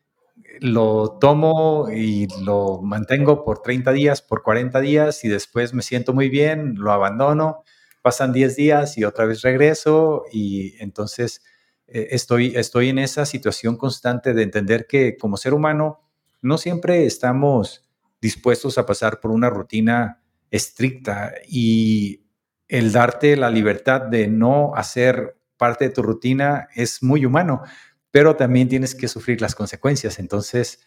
[0.61, 6.13] lo tomo y lo mantengo por 30 días, por 40 días y después me siento
[6.13, 7.65] muy bien, lo abandono,
[8.03, 11.43] pasan 10 días y otra vez regreso y entonces
[11.87, 16.01] eh, estoy, estoy en esa situación constante de entender que como ser humano
[16.43, 17.85] no siempre estamos
[18.21, 22.25] dispuestos a pasar por una rutina estricta y
[22.69, 27.63] el darte la libertad de no hacer parte de tu rutina es muy humano
[28.11, 30.19] pero también tienes que sufrir las consecuencias.
[30.19, 30.81] Entonces,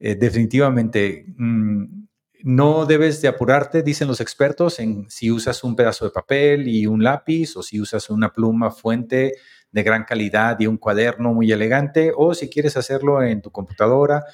[0.00, 2.03] eh, definitivamente, mm,
[2.44, 6.86] no debes de apurarte, dicen los expertos, en si usas un pedazo de papel y
[6.86, 9.32] un lápiz o si usas una pluma fuente
[9.72, 14.26] de gran calidad y un cuaderno muy elegante o si quieres hacerlo en tu computadora,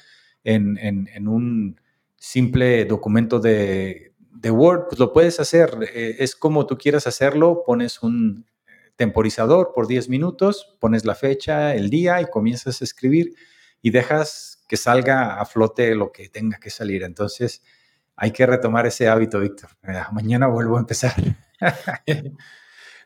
[0.43, 1.79] en, un
[2.17, 5.71] simple documento de, de, Word, pues lo puedes hacer.
[5.93, 8.45] Eh, es como tú quieras hacerlo, pones un
[8.97, 13.35] temporizador por 10 minutos, pones la fecha, el día y comienzas a escribir
[13.81, 17.03] y dejas que salga a flote lo que tenga que salir.
[17.03, 17.63] Entonces,
[18.15, 19.69] hay que retomar ese hábito, Víctor.
[20.11, 21.13] Mañana vuelvo a empezar.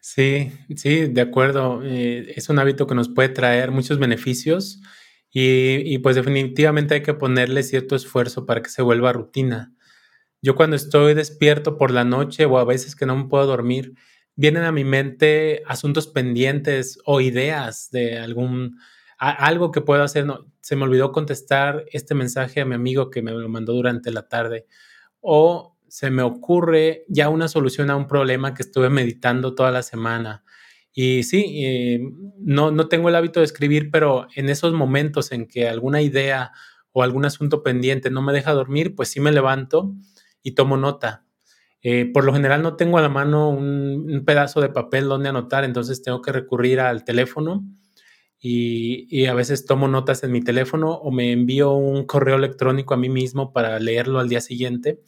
[0.08, 1.82] Sí, sí, de acuerdo.
[1.84, 4.80] Eh, es un hábito que nos puede traer muchos beneficios
[5.32, 9.74] y, pues definitivamente hay que ponerle cierto esfuerzo para que se vuelva rutina.
[10.44, 13.96] Yo cuando estoy despierto por la noche o a veces que no me puedo dormir,
[14.36, 18.78] vienen a mi mente asuntos pendientes o ideas de algún,
[19.18, 20.28] algo que puedo hacer.
[20.62, 24.28] Se me olvidó contestar este mensaje a mi amigo que me lo mandó durante la
[24.28, 24.68] tarde.
[25.28, 29.82] O se me ocurre ya una solución a un problema que estuve meditando toda la
[29.82, 30.44] semana.
[30.94, 32.00] Y sí, eh,
[32.38, 36.52] no, no tengo el hábito de escribir, pero en esos momentos en que alguna idea
[36.92, 39.94] o algún asunto pendiente no me deja dormir, pues sí me levanto
[40.44, 41.26] y tomo nota
[41.88, 45.64] eh, por lo general no tengo a la mano un, pedazo de papel donde anotar,
[45.64, 47.64] entonces tengo que recurrir al teléfono
[48.40, 52.98] y, a veces tomo notas en mi teléfono o me envío un correo electrónico a
[52.98, 55.00] mí mismo para leerlo al día siguiente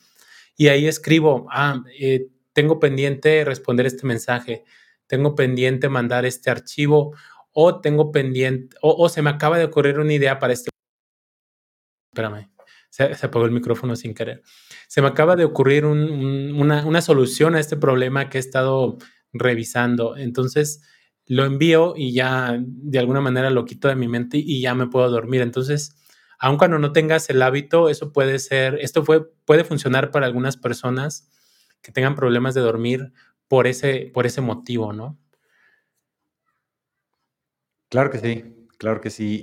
[0.57, 4.65] y ahí escribo, ah, eh, tengo pendiente responder este mensaje,
[5.07, 7.15] tengo pendiente mandar este archivo
[7.53, 10.69] o tengo pendiente, o, se me acaba de ocurrir una idea para este...
[12.11, 12.49] Espérame
[12.89, 14.41] se, apagó el micrófono sin querer.
[14.87, 18.97] Se me acaba de ocurrir una, solución a este problema que he estado
[19.33, 20.17] revisando.
[20.17, 20.81] Entonces
[21.25, 24.87] lo envío y ya de alguna manera lo quito de mi mente y ya me
[24.87, 25.41] puedo dormir.
[25.41, 25.95] Entonces,
[26.39, 30.57] aun cuando no tengas el hábito, eso puede ser, esto fue, puede funcionar para algunas
[30.57, 31.29] personas
[31.81, 33.13] que tengan problemas de dormir
[33.47, 35.17] por ese, por ese motivo, ¿no?
[37.89, 39.41] Claro que sí, claro que sí.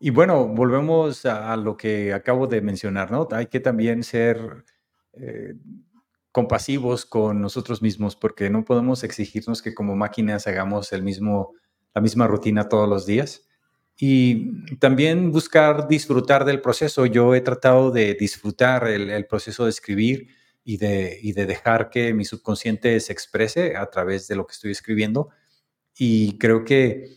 [0.00, 3.26] Y bueno, volvemos a, lo que acabo de mencionar, ¿no?
[3.32, 4.64] Hay que también ser
[5.14, 5.54] eh,
[6.30, 11.54] compasivos con nosotros mismos porque no podemos exigirnos que como máquinas hagamos el mismo,
[11.94, 13.48] la misma rutina todos los días.
[13.96, 17.06] Y también buscar disfrutar del proceso.
[17.06, 20.28] Yo he tratado de disfrutar el, proceso de escribir
[20.64, 24.52] y de, y de dejar que mi subconsciente se exprese a través de lo que
[24.52, 25.30] estoy escribiendo.
[25.96, 27.10] Y creo que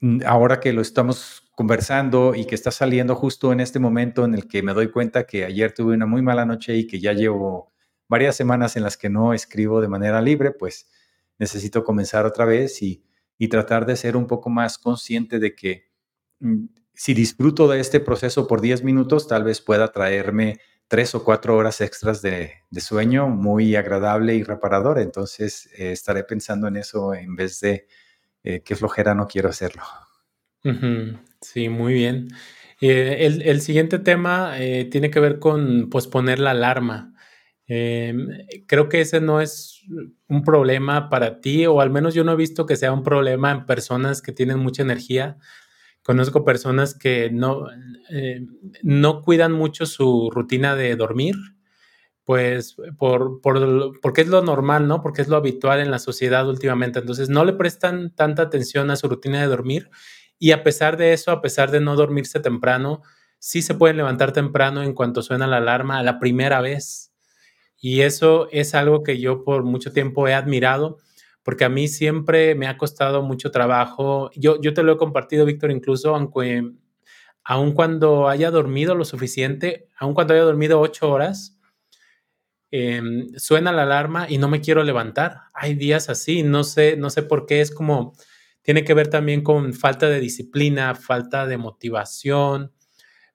[0.00, 4.34] mm, ahora que lo estamos conversando y que está saliendo justo en este momento en
[4.34, 7.12] el que me doy cuenta que ayer tuve una muy mala noche y que ya
[7.12, 7.70] llevo
[8.08, 10.88] varias semanas en las que no escribo de manera libre, pues
[11.38, 13.04] necesito comenzar otra vez y,
[13.48, 15.88] tratar de ser un poco más consciente de que
[16.40, 21.24] mm, si disfruto de este proceso por 10 minutos, tal vez pueda traerme tres o
[21.24, 24.98] cuatro horas extras de, sueño muy agradable y reparador.
[24.98, 27.86] Entonces eh, estaré pensando en eso en vez de
[28.42, 29.82] eh, qué flojera no quiero hacerlo.
[31.40, 32.28] Sí, muy bien.
[32.80, 37.14] Eh, el, siguiente tema eh, tiene que ver con posponer la alarma.
[37.72, 38.26] Em,
[38.66, 39.84] creo que ese no es
[40.26, 43.52] un problema para ti, o al menos yo no he visto que sea un problema
[43.52, 45.38] en personas que tienen mucha energía.
[46.02, 47.66] Conozco personas que no,
[48.10, 48.46] eh,
[48.82, 51.36] no cuidan mucho su rutina de dormir,
[52.24, 55.02] pues por, por, porque es lo normal, ¿no?
[55.02, 57.00] Porque es lo habitual en la sociedad últimamente.
[57.00, 59.90] Entonces no le prestan tanta atención a su rutina de dormir
[60.38, 63.02] y a pesar de eso, a pesar de no dormirse temprano,
[63.38, 67.09] sí se pueden levantar temprano en cuanto suena la alarma a la primera vez.
[67.80, 70.98] Y eso es algo que yo por mucho tiempo he admirado,
[71.42, 74.30] porque a mí siempre me ha costado mucho trabajo.
[74.36, 76.62] Yo, yo te lo he compartido, Víctor, incluso aunque
[77.42, 81.58] aun cuando haya dormido lo suficiente, aun cuando haya dormido ocho horas,
[82.70, 85.38] em, suena la alarma y no me quiero levantar.
[85.54, 88.12] Hay días así, no sé, no sé por qué, es como
[88.62, 92.72] tiene que ver también con falta de disciplina, falta de motivación,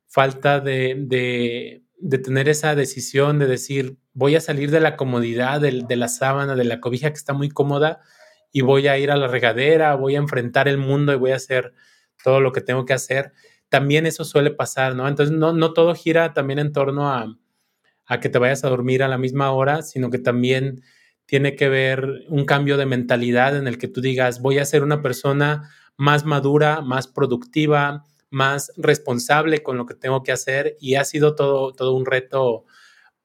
[0.08, 1.84] falta de,
[2.24, 6.64] tener esa decisión de decir, voy a salir de la comodidad de, la sábana, de
[6.64, 8.00] la cobija que está muy cómoda
[8.52, 11.36] y voy a ir a la regadera, voy a enfrentar el mundo y voy a
[11.36, 11.74] hacer
[12.24, 13.34] todo lo que tengo que hacer.
[13.68, 15.08] También eso suele pasar, ¿no?
[15.08, 17.38] Entonces, no, no todo gira también en torno a,
[18.06, 20.82] a que te vayas a dormir a la misma hora, sino que también
[21.26, 24.82] tiene que ver un cambio de mentalidad en el que tú digas, voy a ser
[24.82, 30.96] una persona más madura, más productiva, más responsable con lo que tengo que hacer y
[30.96, 32.66] ha sido todo, todo un reto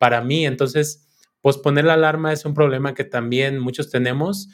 [0.00, 0.46] para mí.
[0.46, 1.06] Entonces,
[1.42, 4.48] posponer la alarma es un problema que también muchos tenemos.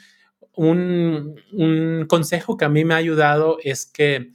[0.53, 1.35] Un,
[2.09, 4.31] consejo que a mí me ha ayudado es que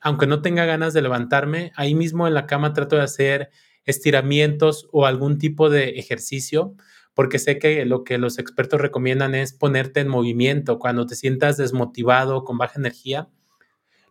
[0.00, 3.50] aunque no tenga ganas de levantarme, ahí mismo en la cama trato de hacer
[3.84, 6.76] estiramientos o algún tipo de ejercicio,
[7.14, 11.56] porque sé que lo que los expertos recomiendan es ponerte en movimiento cuando te sientas
[11.56, 13.28] desmotivado, con baja energía.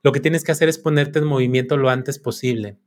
[0.03, 2.78] Lo que tienes que hacer es ponerte en movimiento lo antes posible.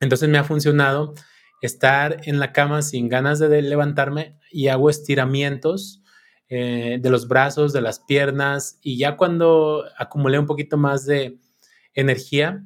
[0.00, 1.14] Entonces me ha funcionado
[1.62, 6.02] estar en la cama sin ganas de levantarme y hago estiramientos
[6.48, 11.38] eh, de los brazos, de las piernas y ya cuando acumulé un poquito más de
[11.94, 12.62] energía,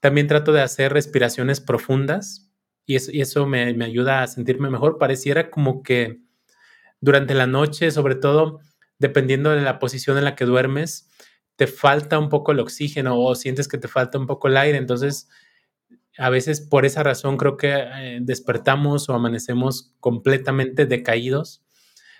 [0.00, 2.48] también trato de hacer respiraciones profundas
[2.88, 4.96] y eso, me, ayuda a sentirme mejor.
[4.96, 6.20] Pareciera como que
[7.02, 8.60] durante la noche, sobre todo
[8.98, 11.10] dependiendo de la posición en la que duermes,
[11.56, 14.78] te falta un poco el oxígeno o sientes que te falta un poco el aire.
[14.78, 15.28] Entonces,
[16.18, 21.64] a veces por esa razón creo que eh, despertamos o amanecemos completamente decaídos.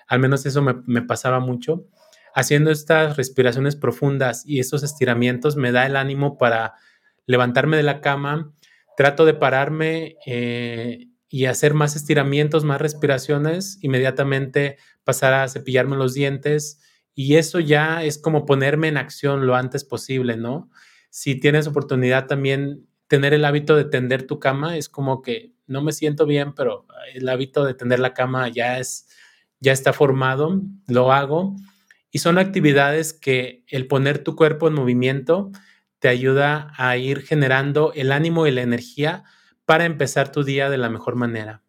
[0.06, 1.86] Al menos eso me, pasaba mucho.
[2.34, 6.74] Haciendo estas respiraciones profundas y esos estiramientos me da el ánimo para
[7.26, 8.54] levantarme de la cama
[8.96, 16.14] trato de pararme eh, y hacer más estiramientos, más respiraciones, inmediatamente pasar a cepillarme los
[16.14, 16.80] dientes
[17.14, 20.70] y eso ya es como ponerme en acción lo antes posible, ¿no?
[21.10, 25.82] Si tienes oportunidad también tener el hábito de tender tu cama, es como que no
[25.82, 29.08] me siento bien, pero el hábito de tender la cama ya es
[29.60, 31.56] ya está formado, lo hago
[32.10, 35.50] y son actividades que el poner tu cuerpo en movimiento
[35.98, 39.24] te ayuda a ir generando el ánimo y la energía
[39.64, 41.62] para empezar tu día de la mejor manera.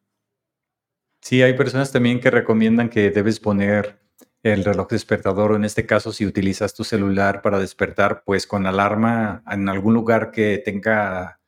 [1.22, 4.00] Sí, hay personas también que recomiendan que debes poner
[4.44, 8.66] el reloj despertador o en este caso si utilizas tu celular para despertar, pues con
[8.66, 11.40] alarma en algún lugar que tenga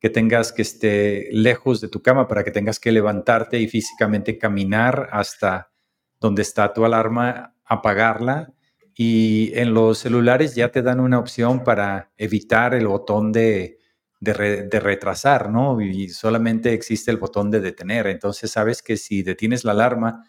[0.00, 4.38] que tengas que esté lejos de tu cama para que tengas que levantarte y físicamente
[4.38, 5.70] caminar hasta
[6.18, 8.54] donde está tu alarma, apagarla
[8.94, 13.78] y en los celulares ya te dan una opción para evitar el botón de,
[14.20, 15.80] retrasar, ¿no?
[15.80, 18.06] Y solamente existe el botón de detener.
[18.08, 20.24] Entonces sabes que si detienes la alarma,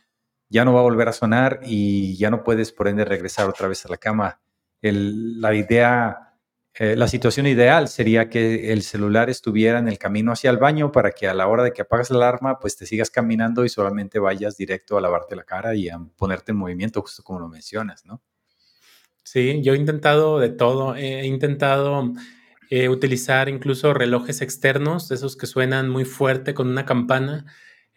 [0.51, 3.69] ya no va a volver a sonar y ya no puedes, por ende, regresar otra
[3.69, 4.41] vez a la cama.
[4.81, 6.35] la idea,
[6.73, 10.91] eh, la situación ideal sería que el celular estuviera en el camino hacia el baño
[10.91, 13.69] para que a la hora de que apagas la alarma, pues te sigas caminando y
[13.69, 17.47] solamente vayas directo a lavarte la cara y a ponerte en movimiento, justo como lo
[17.47, 18.21] mencionas, ¿no?
[19.23, 20.95] Sí, yo he intentado de todo.
[20.95, 22.11] He intentado
[22.69, 27.45] eh, utilizar incluso relojes externos, esos que suenan muy fuerte con una campana.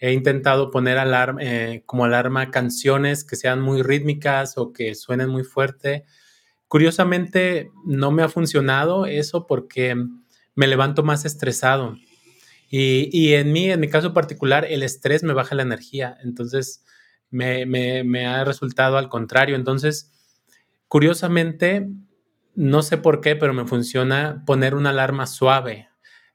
[0.04, 5.28] He intentado poner alarma, eh, como alarma canciones que sean muy rítmicas o que suenen
[5.28, 6.04] muy fuerte.
[6.68, 9.96] Curiosamente, no me ha funcionado eso porque
[10.54, 11.96] me levanto más estresado.
[12.70, 16.18] Y, y en mí, en mi caso particular, el estrés me baja la energía.
[16.22, 16.84] Entonces,
[17.30, 19.56] me, me, me ha resultado al contrario.
[19.56, 20.10] Entonces,
[20.94, 21.88] Curiosamente,
[22.54, 25.88] no sé por qué, pero me funciona poner una alarma suave,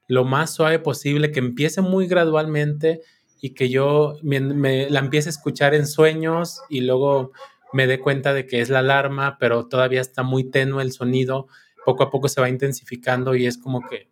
[0.06, 3.00] lo más suave posible, que empiece muy gradualmente
[3.40, 7.32] y que yo me, la empiece a escuchar en sueños y luego
[7.72, 11.48] me dé cuenta de que es la alarma, pero todavía está muy tenue el sonido,
[11.84, 14.10] poco a poco se va intensificando y es como que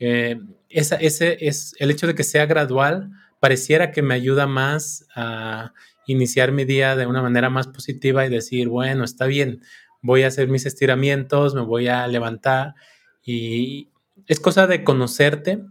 [0.00, 5.72] eh, ese es el hecho de que sea gradual, pareciera que me ayuda más a
[6.06, 9.62] iniciar mi día de una manera más positiva y decir, bueno, está bien,
[10.02, 12.74] voy a hacer mis estiramientos, me voy a levantar
[13.22, 13.90] y
[14.26, 15.64] es cosa de conocerte,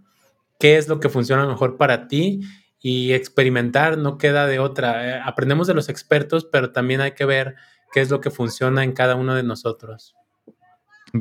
[0.59, 2.41] qué es lo que funciona mejor para ti
[2.85, 5.07] y experimentar, no queda de otra.
[5.07, 7.55] Eh, aprendemos de los expertos, pero también hay que ver
[7.93, 10.15] qué es lo que funciona en cada uno de nosotros.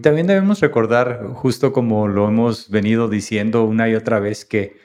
[0.03, 4.77] También debemos recordar, justo como lo hemos venido diciendo una y otra vez, que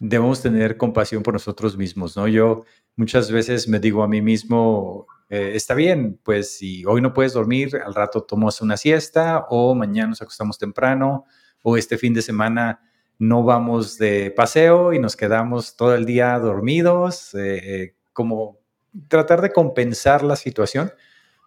[0.00, 2.26] debemos tener compasión por nosotros mismos, ¿no?
[2.26, 2.64] Yo
[2.96, 7.32] muchas veces me digo a mí mismo, eh, está bien, pues si hoy no puedes
[7.32, 11.26] dormir, al rato tomas una siesta o mañana nos acostamos temprano
[11.62, 12.80] o este fin de semana
[13.18, 18.58] no vamos de paseo y nos quedamos todo el día dormidos, eh, eh, como
[19.08, 20.92] tratar de compensar la situación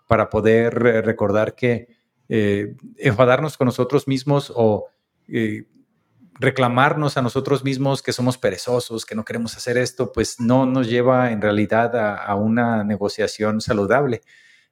[0.08, 1.96] para poder recordar que
[2.30, 4.88] enfadarnos con nosotros mismos o
[6.40, 10.88] reclamarnos a nosotros mismos que somos perezosos, que no queremos hacer esto, pues no nos
[10.88, 14.22] lleva en realidad a, una negociación saludable.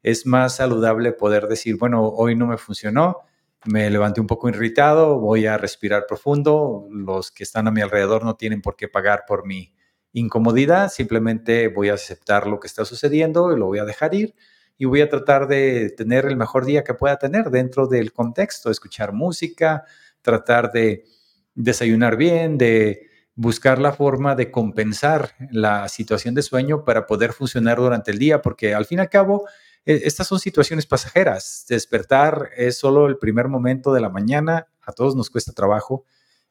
[0.03, 3.21] Es más saludable poder decir, bueno, hoy no me funcionó,
[3.65, 8.23] me levanté un poco irritado, voy a respirar profundo, los que están a mi alrededor
[8.23, 9.73] no tienen por qué pagar por mi
[10.13, 14.35] incomodidad, simplemente voy a aceptar lo que está sucediendo y lo voy a dejar ir
[14.77, 18.69] y voy a tratar de tener el mejor día que pueda tener dentro del contexto,
[18.69, 19.83] escuchar música,
[20.21, 21.05] tratar de
[21.53, 27.77] desayunar bien, de buscar la forma de compensar la situación de sueño para poder funcionar
[27.77, 29.47] durante el día, porque al fin y al cabo,
[29.85, 31.65] estas son situaciones pasajeras.
[31.69, 36.05] Despertar es solo el primer momento de la mañana, a todos nos cuesta trabajo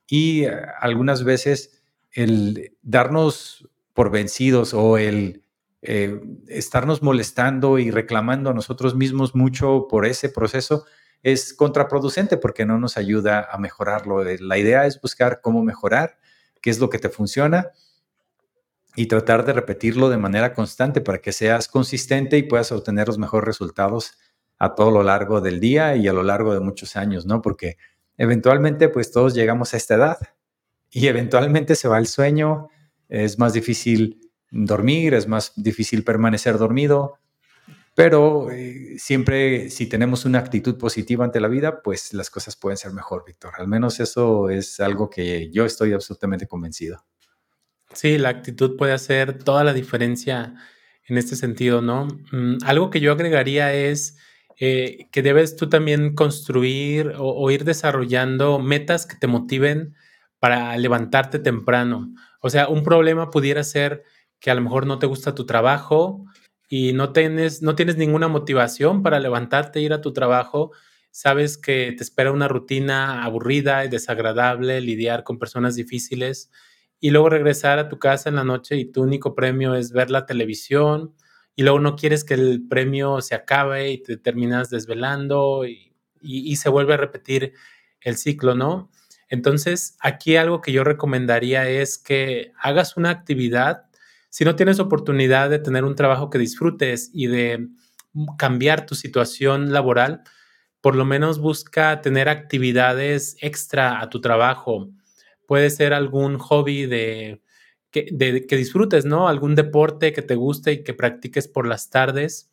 [0.07, 1.83] y eh, algunas veces
[2.13, 5.43] el darnos por vencidos o el
[5.83, 10.85] eh, estarnos molestando y reclamando a nosotros mismos mucho por ese proceso
[11.23, 14.23] es contraproducente porque no nos ayuda a mejorarlo.
[14.25, 16.19] La idea es buscar cómo mejorar,
[16.61, 17.73] qué es lo que te funciona
[18.97, 23.19] y tratar de repetirlo de manera constante para que seas consistente y puedas obtener los
[23.19, 24.19] mejores resultados
[24.59, 27.43] a todo lo largo del día y a lo largo de muchos años, ¿no?
[27.43, 27.77] Porque
[28.17, 30.19] eventualmente pues todos llegamos a esta edad
[30.91, 32.69] y eventualmente se va el sueño,
[33.09, 37.19] es más difícil dormir, es más difícil permanecer dormido,
[37.95, 42.77] pero eh, siempre si tenemos una actitud positiva ante la vida, pues las cosas pueden
[42.77, 43.55] ser mejor, Víctor.
[43.59, 47.05] Al menos eso es algo que yo estoy absolutamente convencido.
[47.95, 50.55] Sí, la actitud puede hacer toda la diferencia
[51.07, 52.09] en este sentido, ¿no?
[52.33, 54.19] Mm, algo que yo agregaría es
[54.59, 59.95] eh, que debes tú también construir o, ir desarrollando metas que te motiven
[60.39, 62.15] para levantarte temprano.
[62.41, 64.05] O sea, un problema pudiera ser
[64.41, 66.25] que a lo mejor no te gusta tu trabajo,
[66.69, 70.73] y no tienes, no tienes ninguna motivación para levantarte e ir a tu trabajo,
[71.11, 76.51] sabes que te espera una rutina aburrida y desagradable, lidiar con personas difíciles
[77.01, 80.11] y luego regresar a tu casa en la noche y tu único premio es ver
[80.11, 81.15] la televisión
[81.57, 86.57] y luego no quieres que el premio se acabe y te terminas desvelando y, y
[86.57, 87.53] se vuelve a repetir
[88.01, 88.91] el ciclo, ¿no?
[89.29, 93.85] Entonces, aquí algo que yo recomendaría es que hagas una actividad
[94.35, 97.69] si no tienes oportunidad de tener un trabajo que disfrutes y de
[98.37, 100.23] cambiar tu situación laboral,
[100.81, 104.89] por lo menos busca tener actividades extra a tu trabajo.
[105.47, 107.43] Puede ser algún hobby de
[107.91, 108.07] que,
[108.49, 109.29] que disfrutes, ¿no?
[109.29, 112.51] Algún deporte que te guste y que practiques por las tardes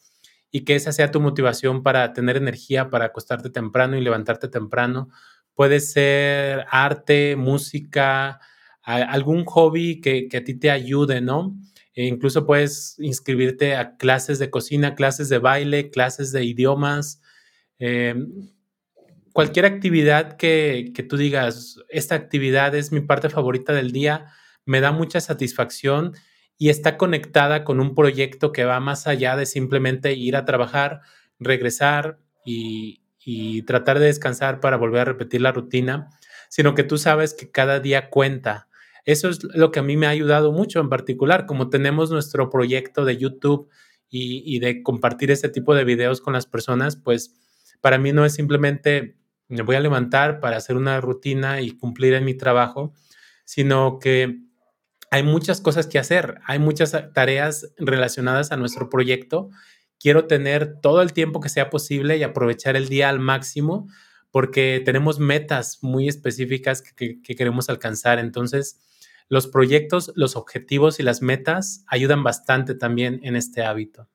[0.51, 5.09] y que esa sea tu motivación para tener energía para acostarte temprano y levantarte temprano.
[5.55, 8.39] Puede ser arte, música,
[8.83, 11.55] algún hobby que, que a ti te ayude, ¿no?
[11.93, 17.21] E incluso puedes inscribirte a clases de cocina, clases de baile, clases de idiomas.
[17.79, 18.49] Em,
[19.33, 24.27] cualquier actividad que, que, tú digas, esta actividad es mi parte favorita del día,
[24.65, 26.13] me da mucha satisfacción
[26.57, 31.01] y está conectada con un proyecto que va más allá de simplemente ir a trabajar,
[31.39, 36.09] regresar y, y tratar de descansar para volver a repetir la rutina,
[36.49, 38.67] sino que tú sabes que cada día cuenta.
[39.05, 42.49] Eso es lo que a mí me ha ayudado mucho en particular, como tenemos nuestro
[42.49, 43.69] proyecto de YouTube
[44.09, 47.33] y, de compartir este tipo de videos con las personas, pues
[47.79, 49.15] para mí no es simplemente
[49.51, 52.93] me voy a levantar para hacer una rutina y cumplir en mi trabajo,
[53.45, 54.39] sino que
[55.11, 59.49] hay muchas cosas que hacer, hay muchas tareas relacionadas a nuestro proyecto.
[59.99, 63.87] Quiero tener todo el tiempo que sea posible y aprovechar el día al máximo
[64.31, 68.17] porque tenemos metas muy específicas que, que queremos alcanzar.
[68.19, 68.79] Entonces,
[69.27, 74.07] los proyectos, los objetivos y las metas ayudan bastante también en este hábito.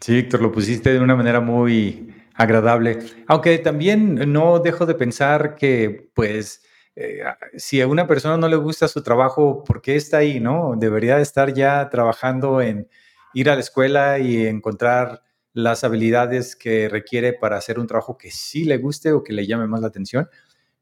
[0.00, 2.98] Sí, Víctor, lo pusiste de una manera muy agradable.
[3.26, 6.62] Aunque también no dejo de pensar que, pues,
[6.94, 7.20] eh,
[7.56, 10.74] si a una persona no le gusta su trabajo, ¿por qué está ahí, no?
[10.76, 12.88] Debería estar ya trabajando en
[13.34, 15.22] ir a la escuela y encontrar
[15.52, 19.46] las habilidades que requiere para hacer un trabajo que sí le guste o que le
[19.46, 20.28] llame más la atención.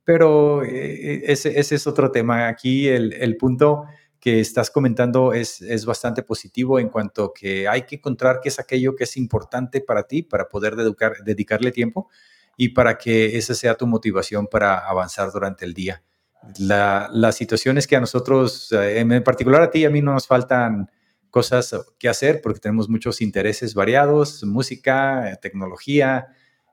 [0.04, 2.48] Pero eh, ese, es otro tema.
[2.48, 3.86] Aquí el, punto
[4.26, 8.58] que estás comentando es, es, bastante positivo en cuanto que hay que encontrar qué es
[8.58, 12.10] aquello que es importante para ti, para poder dedicarle tiempo
[12.56, 16.02] y para que esa sea tu motivación para avanzar durante el día.
[16.58, 20.02] La, la situación es que a nosotros, eh, en particular a ti y a mí,
[20.02, 20.90] no nos faltan
[21.30, 26.26] cosas que hacer porque tenemos muchos intereses variados, música, tecnología,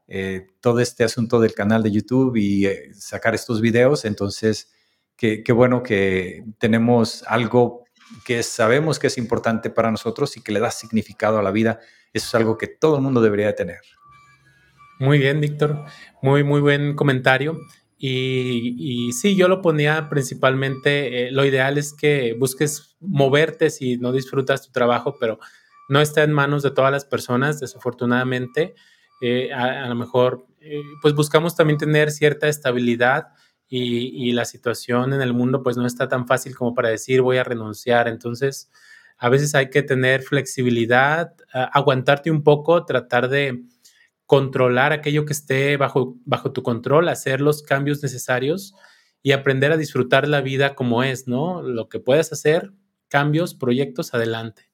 [0.07, 4.05] eh, todo este asunto del canal de YouTube y eh, sacar estos videos.
[4.05, 4.71] Entonces,
[5.17, 7.85] qué, bueno que tenemos algo
[8.25, 11.79] que sabemos que es importante para nosotros y que le da significado a la vida.
[12.13, 13.79] Eso es algo que todo el mundo debería tener.
[14.99, 15.83] Muy bien, Víctor.
[16.21, 17.59] Muy, muy buen comentario.
[18.05, 24.11] Y, sí, yo lo ponía principalmente, eh, lo ideal es que busques moverte si no
[24.11, 25.39] disfrutas tu trabajo, pero
[25.87, 28.75] no está en manos de todas las personas, desafortunadamente.
[29.21, 33.27] Eh, a, lo mejor, eh, pues buscamos también tener cierta estabilidad
[33.75, 37.37] y, la situación en el mundo pues no está tan fácil como para decir voy
[37.37, 38.07] a renunciar.
[38.07, 38.69] Entonces,
[39.17, 43.63] a veces hay que tener flexibilidad, aguantarte un poco, tratar de
[44.27, 48.75] controlar aquello que esté bajo, bajo tu control, hacer los cambios necesarios
[49.23, 51.63] y aprender a disfrutar la vida como es, ¿no?
[51.63, 52.71] Lo que puedes hacer,
[53.07, 54.69] cambios, proyectos, adelante.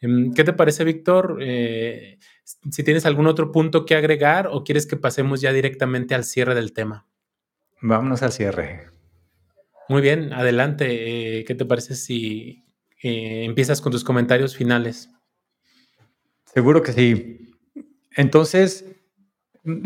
[0.00, 1.38] Em, ¿Qué te parece, Víctor?
[1.40, 2.18] Eh,
[2.70, 6.54] si tienes algún otro punto que agregar o quieres que pasemos ya directamente al cierre
[6.54, 7.06] del tema.
[7.82, 8.84] Vámonos al cierre.
[9.88, 11.40] Muy bien, adelante.
[11.40, 12.64] Eh, ¿Qué te parece si
[13.02, 15.10] eh, empiezas con tus comentarios finales?
[16.44, 17.56] Seguro que sí.
[18.16, 18.86] Entonces,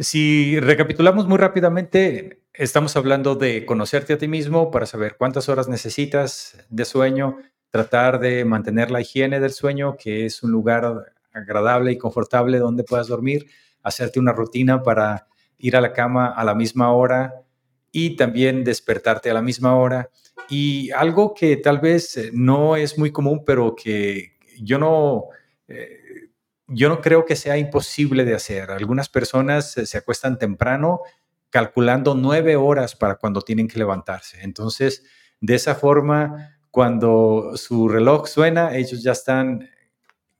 [0.01, 5.66] si recapitulamos muy rápidamente, estamos hablando de conocerte a ti mismo para saber cuántas horas
[5.66, 7.38] necesitas de sueño,
[7.70, 12.84] tratar de mantener la higiene del sueño, que es un lugar agradable y confortable donde
[12.84, 13.47] puedas dormir,
[13.82, 17.45] hacerte una rutina para ir a la cama a la misma hora,
[17.93, 20.11] y también despertarte a la misma hora.
[20.49, 25.24] Y algo que tal vez eh, no es muy común, pero que yo no,
[25.68, 26.30] eh,
[26.68, 28.70] yo no creo que sea imposible de hacer.
[28.70, 31.01] Algunas personas se acuestan temprano
[31.51, 34.43] calculando nueve horas para cuando tienen que levantarse.
[34.43, 35.05] Entonces,
[35.41, 39.68] de esa forma, cuando su reloj suena, ellos ya están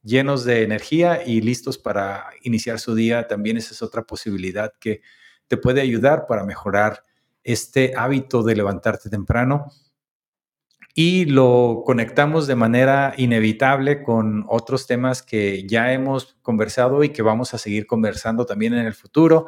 [0.03, 3.27] llenos de energía y listos para iniciar su día.
[3.27, 5.01] También esa es otra posibilidad que
[5.49, 7.03] te puede ayudar para mejorar
[7.47, 9.71] este hábito de levantarte temprano
[10.99, 17.21] y lo conectamos de manera inevitable con otros temas que ya hemos conversado y que
[17.21, 19.45] vamos a seguir conversando también en el futuro,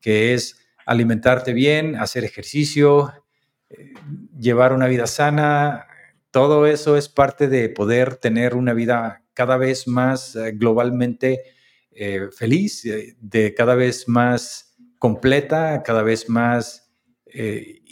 [0.00, 3.12] que es alimentarte bien, hacer ejercicio,
[3.68, 3.94] eh,
[4.38, 5.88] llevar una vida sana.
[6.30, 11.42] Todo eso es parte de poder tener una vida cada vez más eh, globalmente
[11.90, 12.84] eh, feliz,
[13.20, 16.81] de cada vez más completa, cada vez más
[17.34, 17.82] eh,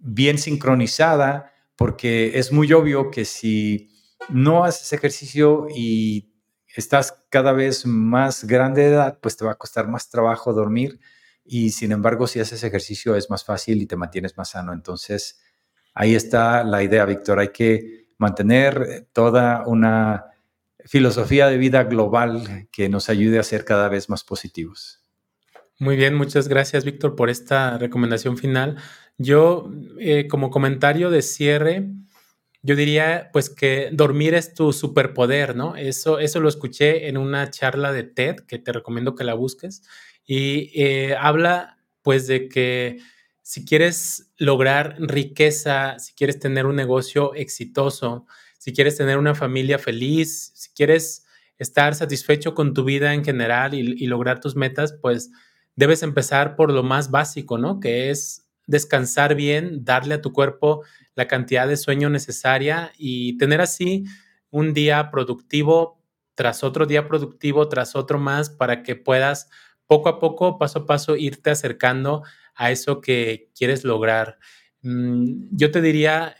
[0.00, 3.90] bien sincronizada, porque es muy obvio que si
[4.28, 6.32] no haces ejercicio y
[6.74, 11.00] estás cada vez más grande de edad, pues te va a costar más trabajo dormir
[11.44, 14.72] y sin embargo si haces ejercicio es más fácil y te mantienes más sano.
[14.72, 15.40] Entonces
[15.94, 17.38] ahí está la idea, Víctor.
[17.38, 20.26] Hay que mantener toda una
[20.86, 25.03] filosofía de vida global que nos ayude a ser cada vez más positivos.
[25.80, 28.76] Muy bien, muchas gracias Víctor por esta recomendación final.
[29.18, 31.88] Yo, eh, como comentario de cierre,
[32.62, 35.74] yo diría pues que dormir es tu superpoder, ¿no?
[35.76, 39.82] Eso, eso lo escuché en una charla de TED que te recomiendo que la busques
[40.24, 42.98] y eh, habla pues de que
[43.42, 48.26] si quieres lograr riqueza, si quieres tener un negocio exitoso,
[48.58, 51.26] si quieres tener una familia feliz, si quieres
[51.58, 55.30] estar satisfecho con tu vida en general y lograr tus metas, pues
[55.76, 57.80] debes empezar por lo más básico, ¿no?
[57.80, 60.82] Que es descansar bien, darle a tu cuerpo
[61.14, 64.04] la cantidad de sueño necesaria y tener así
[64.50, 66.00] un día productivo
[66.34, 69.48] tras otro día productivo, tras otro más, para que puedas
[69.86, 72.22] poco a poco, paso a paso, irte acercando
[72.54, 74.38] a eso que quieres lograr.
[74.82, 76.34] Mm, yo te diría,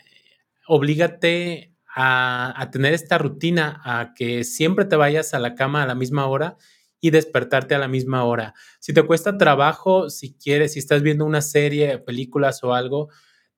[0.67, 5.87] oblígate a, a tener esta rutina, a que siempre te vayas a la cama a
[5.87, 6.57] la misma hora
[7.05, 8.55] y despertarte a la misma hora.
[8.79, 13.09] Si te cuesta trabajo, si quieres, si estás viendo una serie, películas o algo,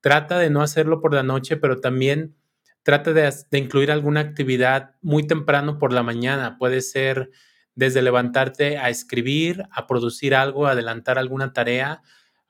[0.01, 2.35] trata de no hacerlo por la noche, pero también
[2.83, 6.57] trata de, incluir alguna actividad muy temprano por la mañana.
[6.57, 7.29] Puede ser
[7.73, 12.01] desde levantarte a escribir, a producir algo, adelantar alguna tarea,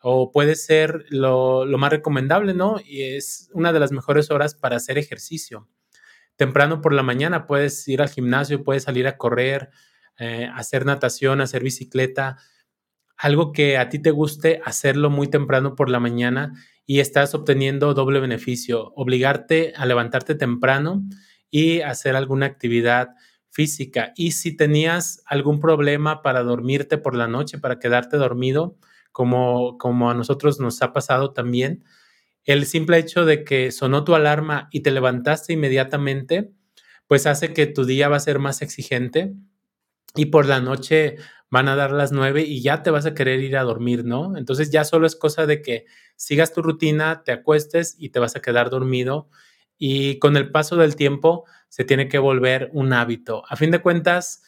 [0.01, 2.77] o puede ser lo, lo, más recomendable, ¿no?
[2.83, 5.69] Y es una de las mejores horas para hacer ejercicio.
[6.37, 9.69] Temprano por la mañana puedes ir al gimnasio, puedes salir a correr,
[10.19, 12.37] eh, hacer natación, hacer bicicleta,
[13.17, 16.53] algo que a ti te guste, hacerlo muy temprano por la mañana
[16.85, 21.03] y estás obteniendo doble beneficio, obligarte a levantarte temprano
[21.49, 23.09] y hacer alguna actividad
[23.49, 24.13] física.
[24.15, 28.77] Y si tenías algún problema para dormirte por la noche, para quedarte dormido,
[29.11, 31.83] como, como a nosotros nos ha pasado también,
[32.43, 36.51] el simple hecho de que sonó tu alarma y te levantaste inmediatamente,
[37.07, 39.33] pues hace que tu día va a ser más exigente
[40.15, 41.17] y por la noche
[41.49, 44.35] van a dar las nueve y ya te vas a querer ir a dormir, ¿no?
[44.37, 45.85] Entonces ya solo es cosa de que
[46.15, 49.29] sigas tu rutina, te acuestes y te vas a quedar dormido
[49.77, 53.43] y con el paso del tiempo se tiene que volver un hábito.
[53.47, 54.41] A fin de cuentas,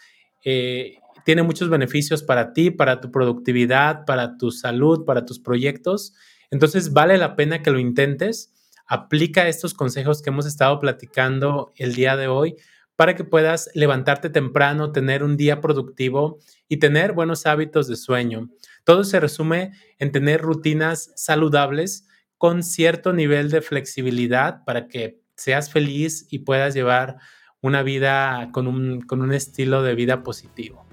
[0.44, 6.14] eh, tiene muchos beneficios para ti, para tu productividad, para tu salud, para tus proyectos.
[6.50, 8.54] Entonces vale la pena que lo intentes.
[8.88, 12.56] Aplica estos consejos que hemos estado platicando el día de hoy
[13.00, 18.50] para que puedas levantarte temprano, tener un día productivo y tener buenos hábitos de sueño.
[18.84, 25.72] Todo se resume en tener rutinas saludables con cierto nivel de flexibilidad para que seas
[25.72, 27.16] feliz y puedas llevar
[27.62, 30.86] una vida con un, con un estilo de vida positivo.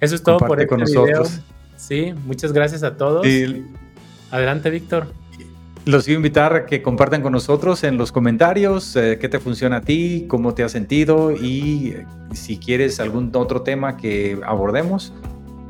[0.00, 1.40] Eso es todo por este con nosotros.
[1.76, 3.26] Sí, muchas gracias a todos.
[4.30, 5.10] Adelante, Víctor.
[5.88, 9.78] Los quiero invitar a que compartan con nosotros en los comentarios eh, qué te funciona
[9.78, 15.14] a ti, cómo te has sentido y eh, si quieres algún otro tema que abordemos,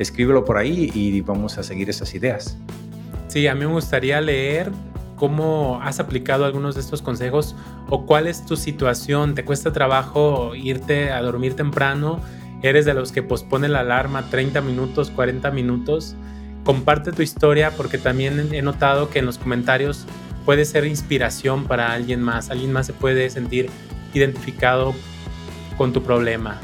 [0.01, 2.59] escríbelo por ahí y vamos a seguir esas ideas.
[3.29, 4.73] Sí, a mí me gustaría leer
[5.15, 7.55] cómo has aplicado algunos de estos consejos
[7.89, 9.37] o cuál es tu situación.
[9.37, 12.21] ¿Te cuesta trabajo irte a dormir temprano?
[12.65, 16.17] ¿Eres de los que pospone la alarma 30 minutos, 40 minutos?
[16.69, 20.05] Comparte tu historia porque también he notado que en los comentarios
[20.45, 22.51] puede ser inspiración para alguien más.
[22.51, 23.71] Alguien más se puede sentir
[24.13, 24.95] identificado
[25.79, 26.61] con tu problema.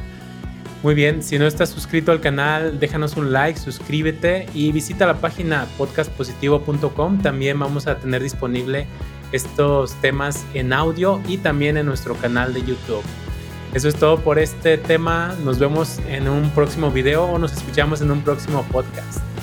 [0.82, 5.22] Muy bien, si no estás suscrito al canal, déjanos un like, suscríbete y visita la
[5.22, 7.22] página podcastpositivo.com.
[7.22, 8.86] También vamos a tener disponible
[9.32, 13.02] estos temas en audio y también en nuestro canal de YouTube.
[13.72, 15.34] Eso es todo por este tema.
[15.42, 19.33] Nos vemos en un próximo video o nos escuchamos en un próximo podcast.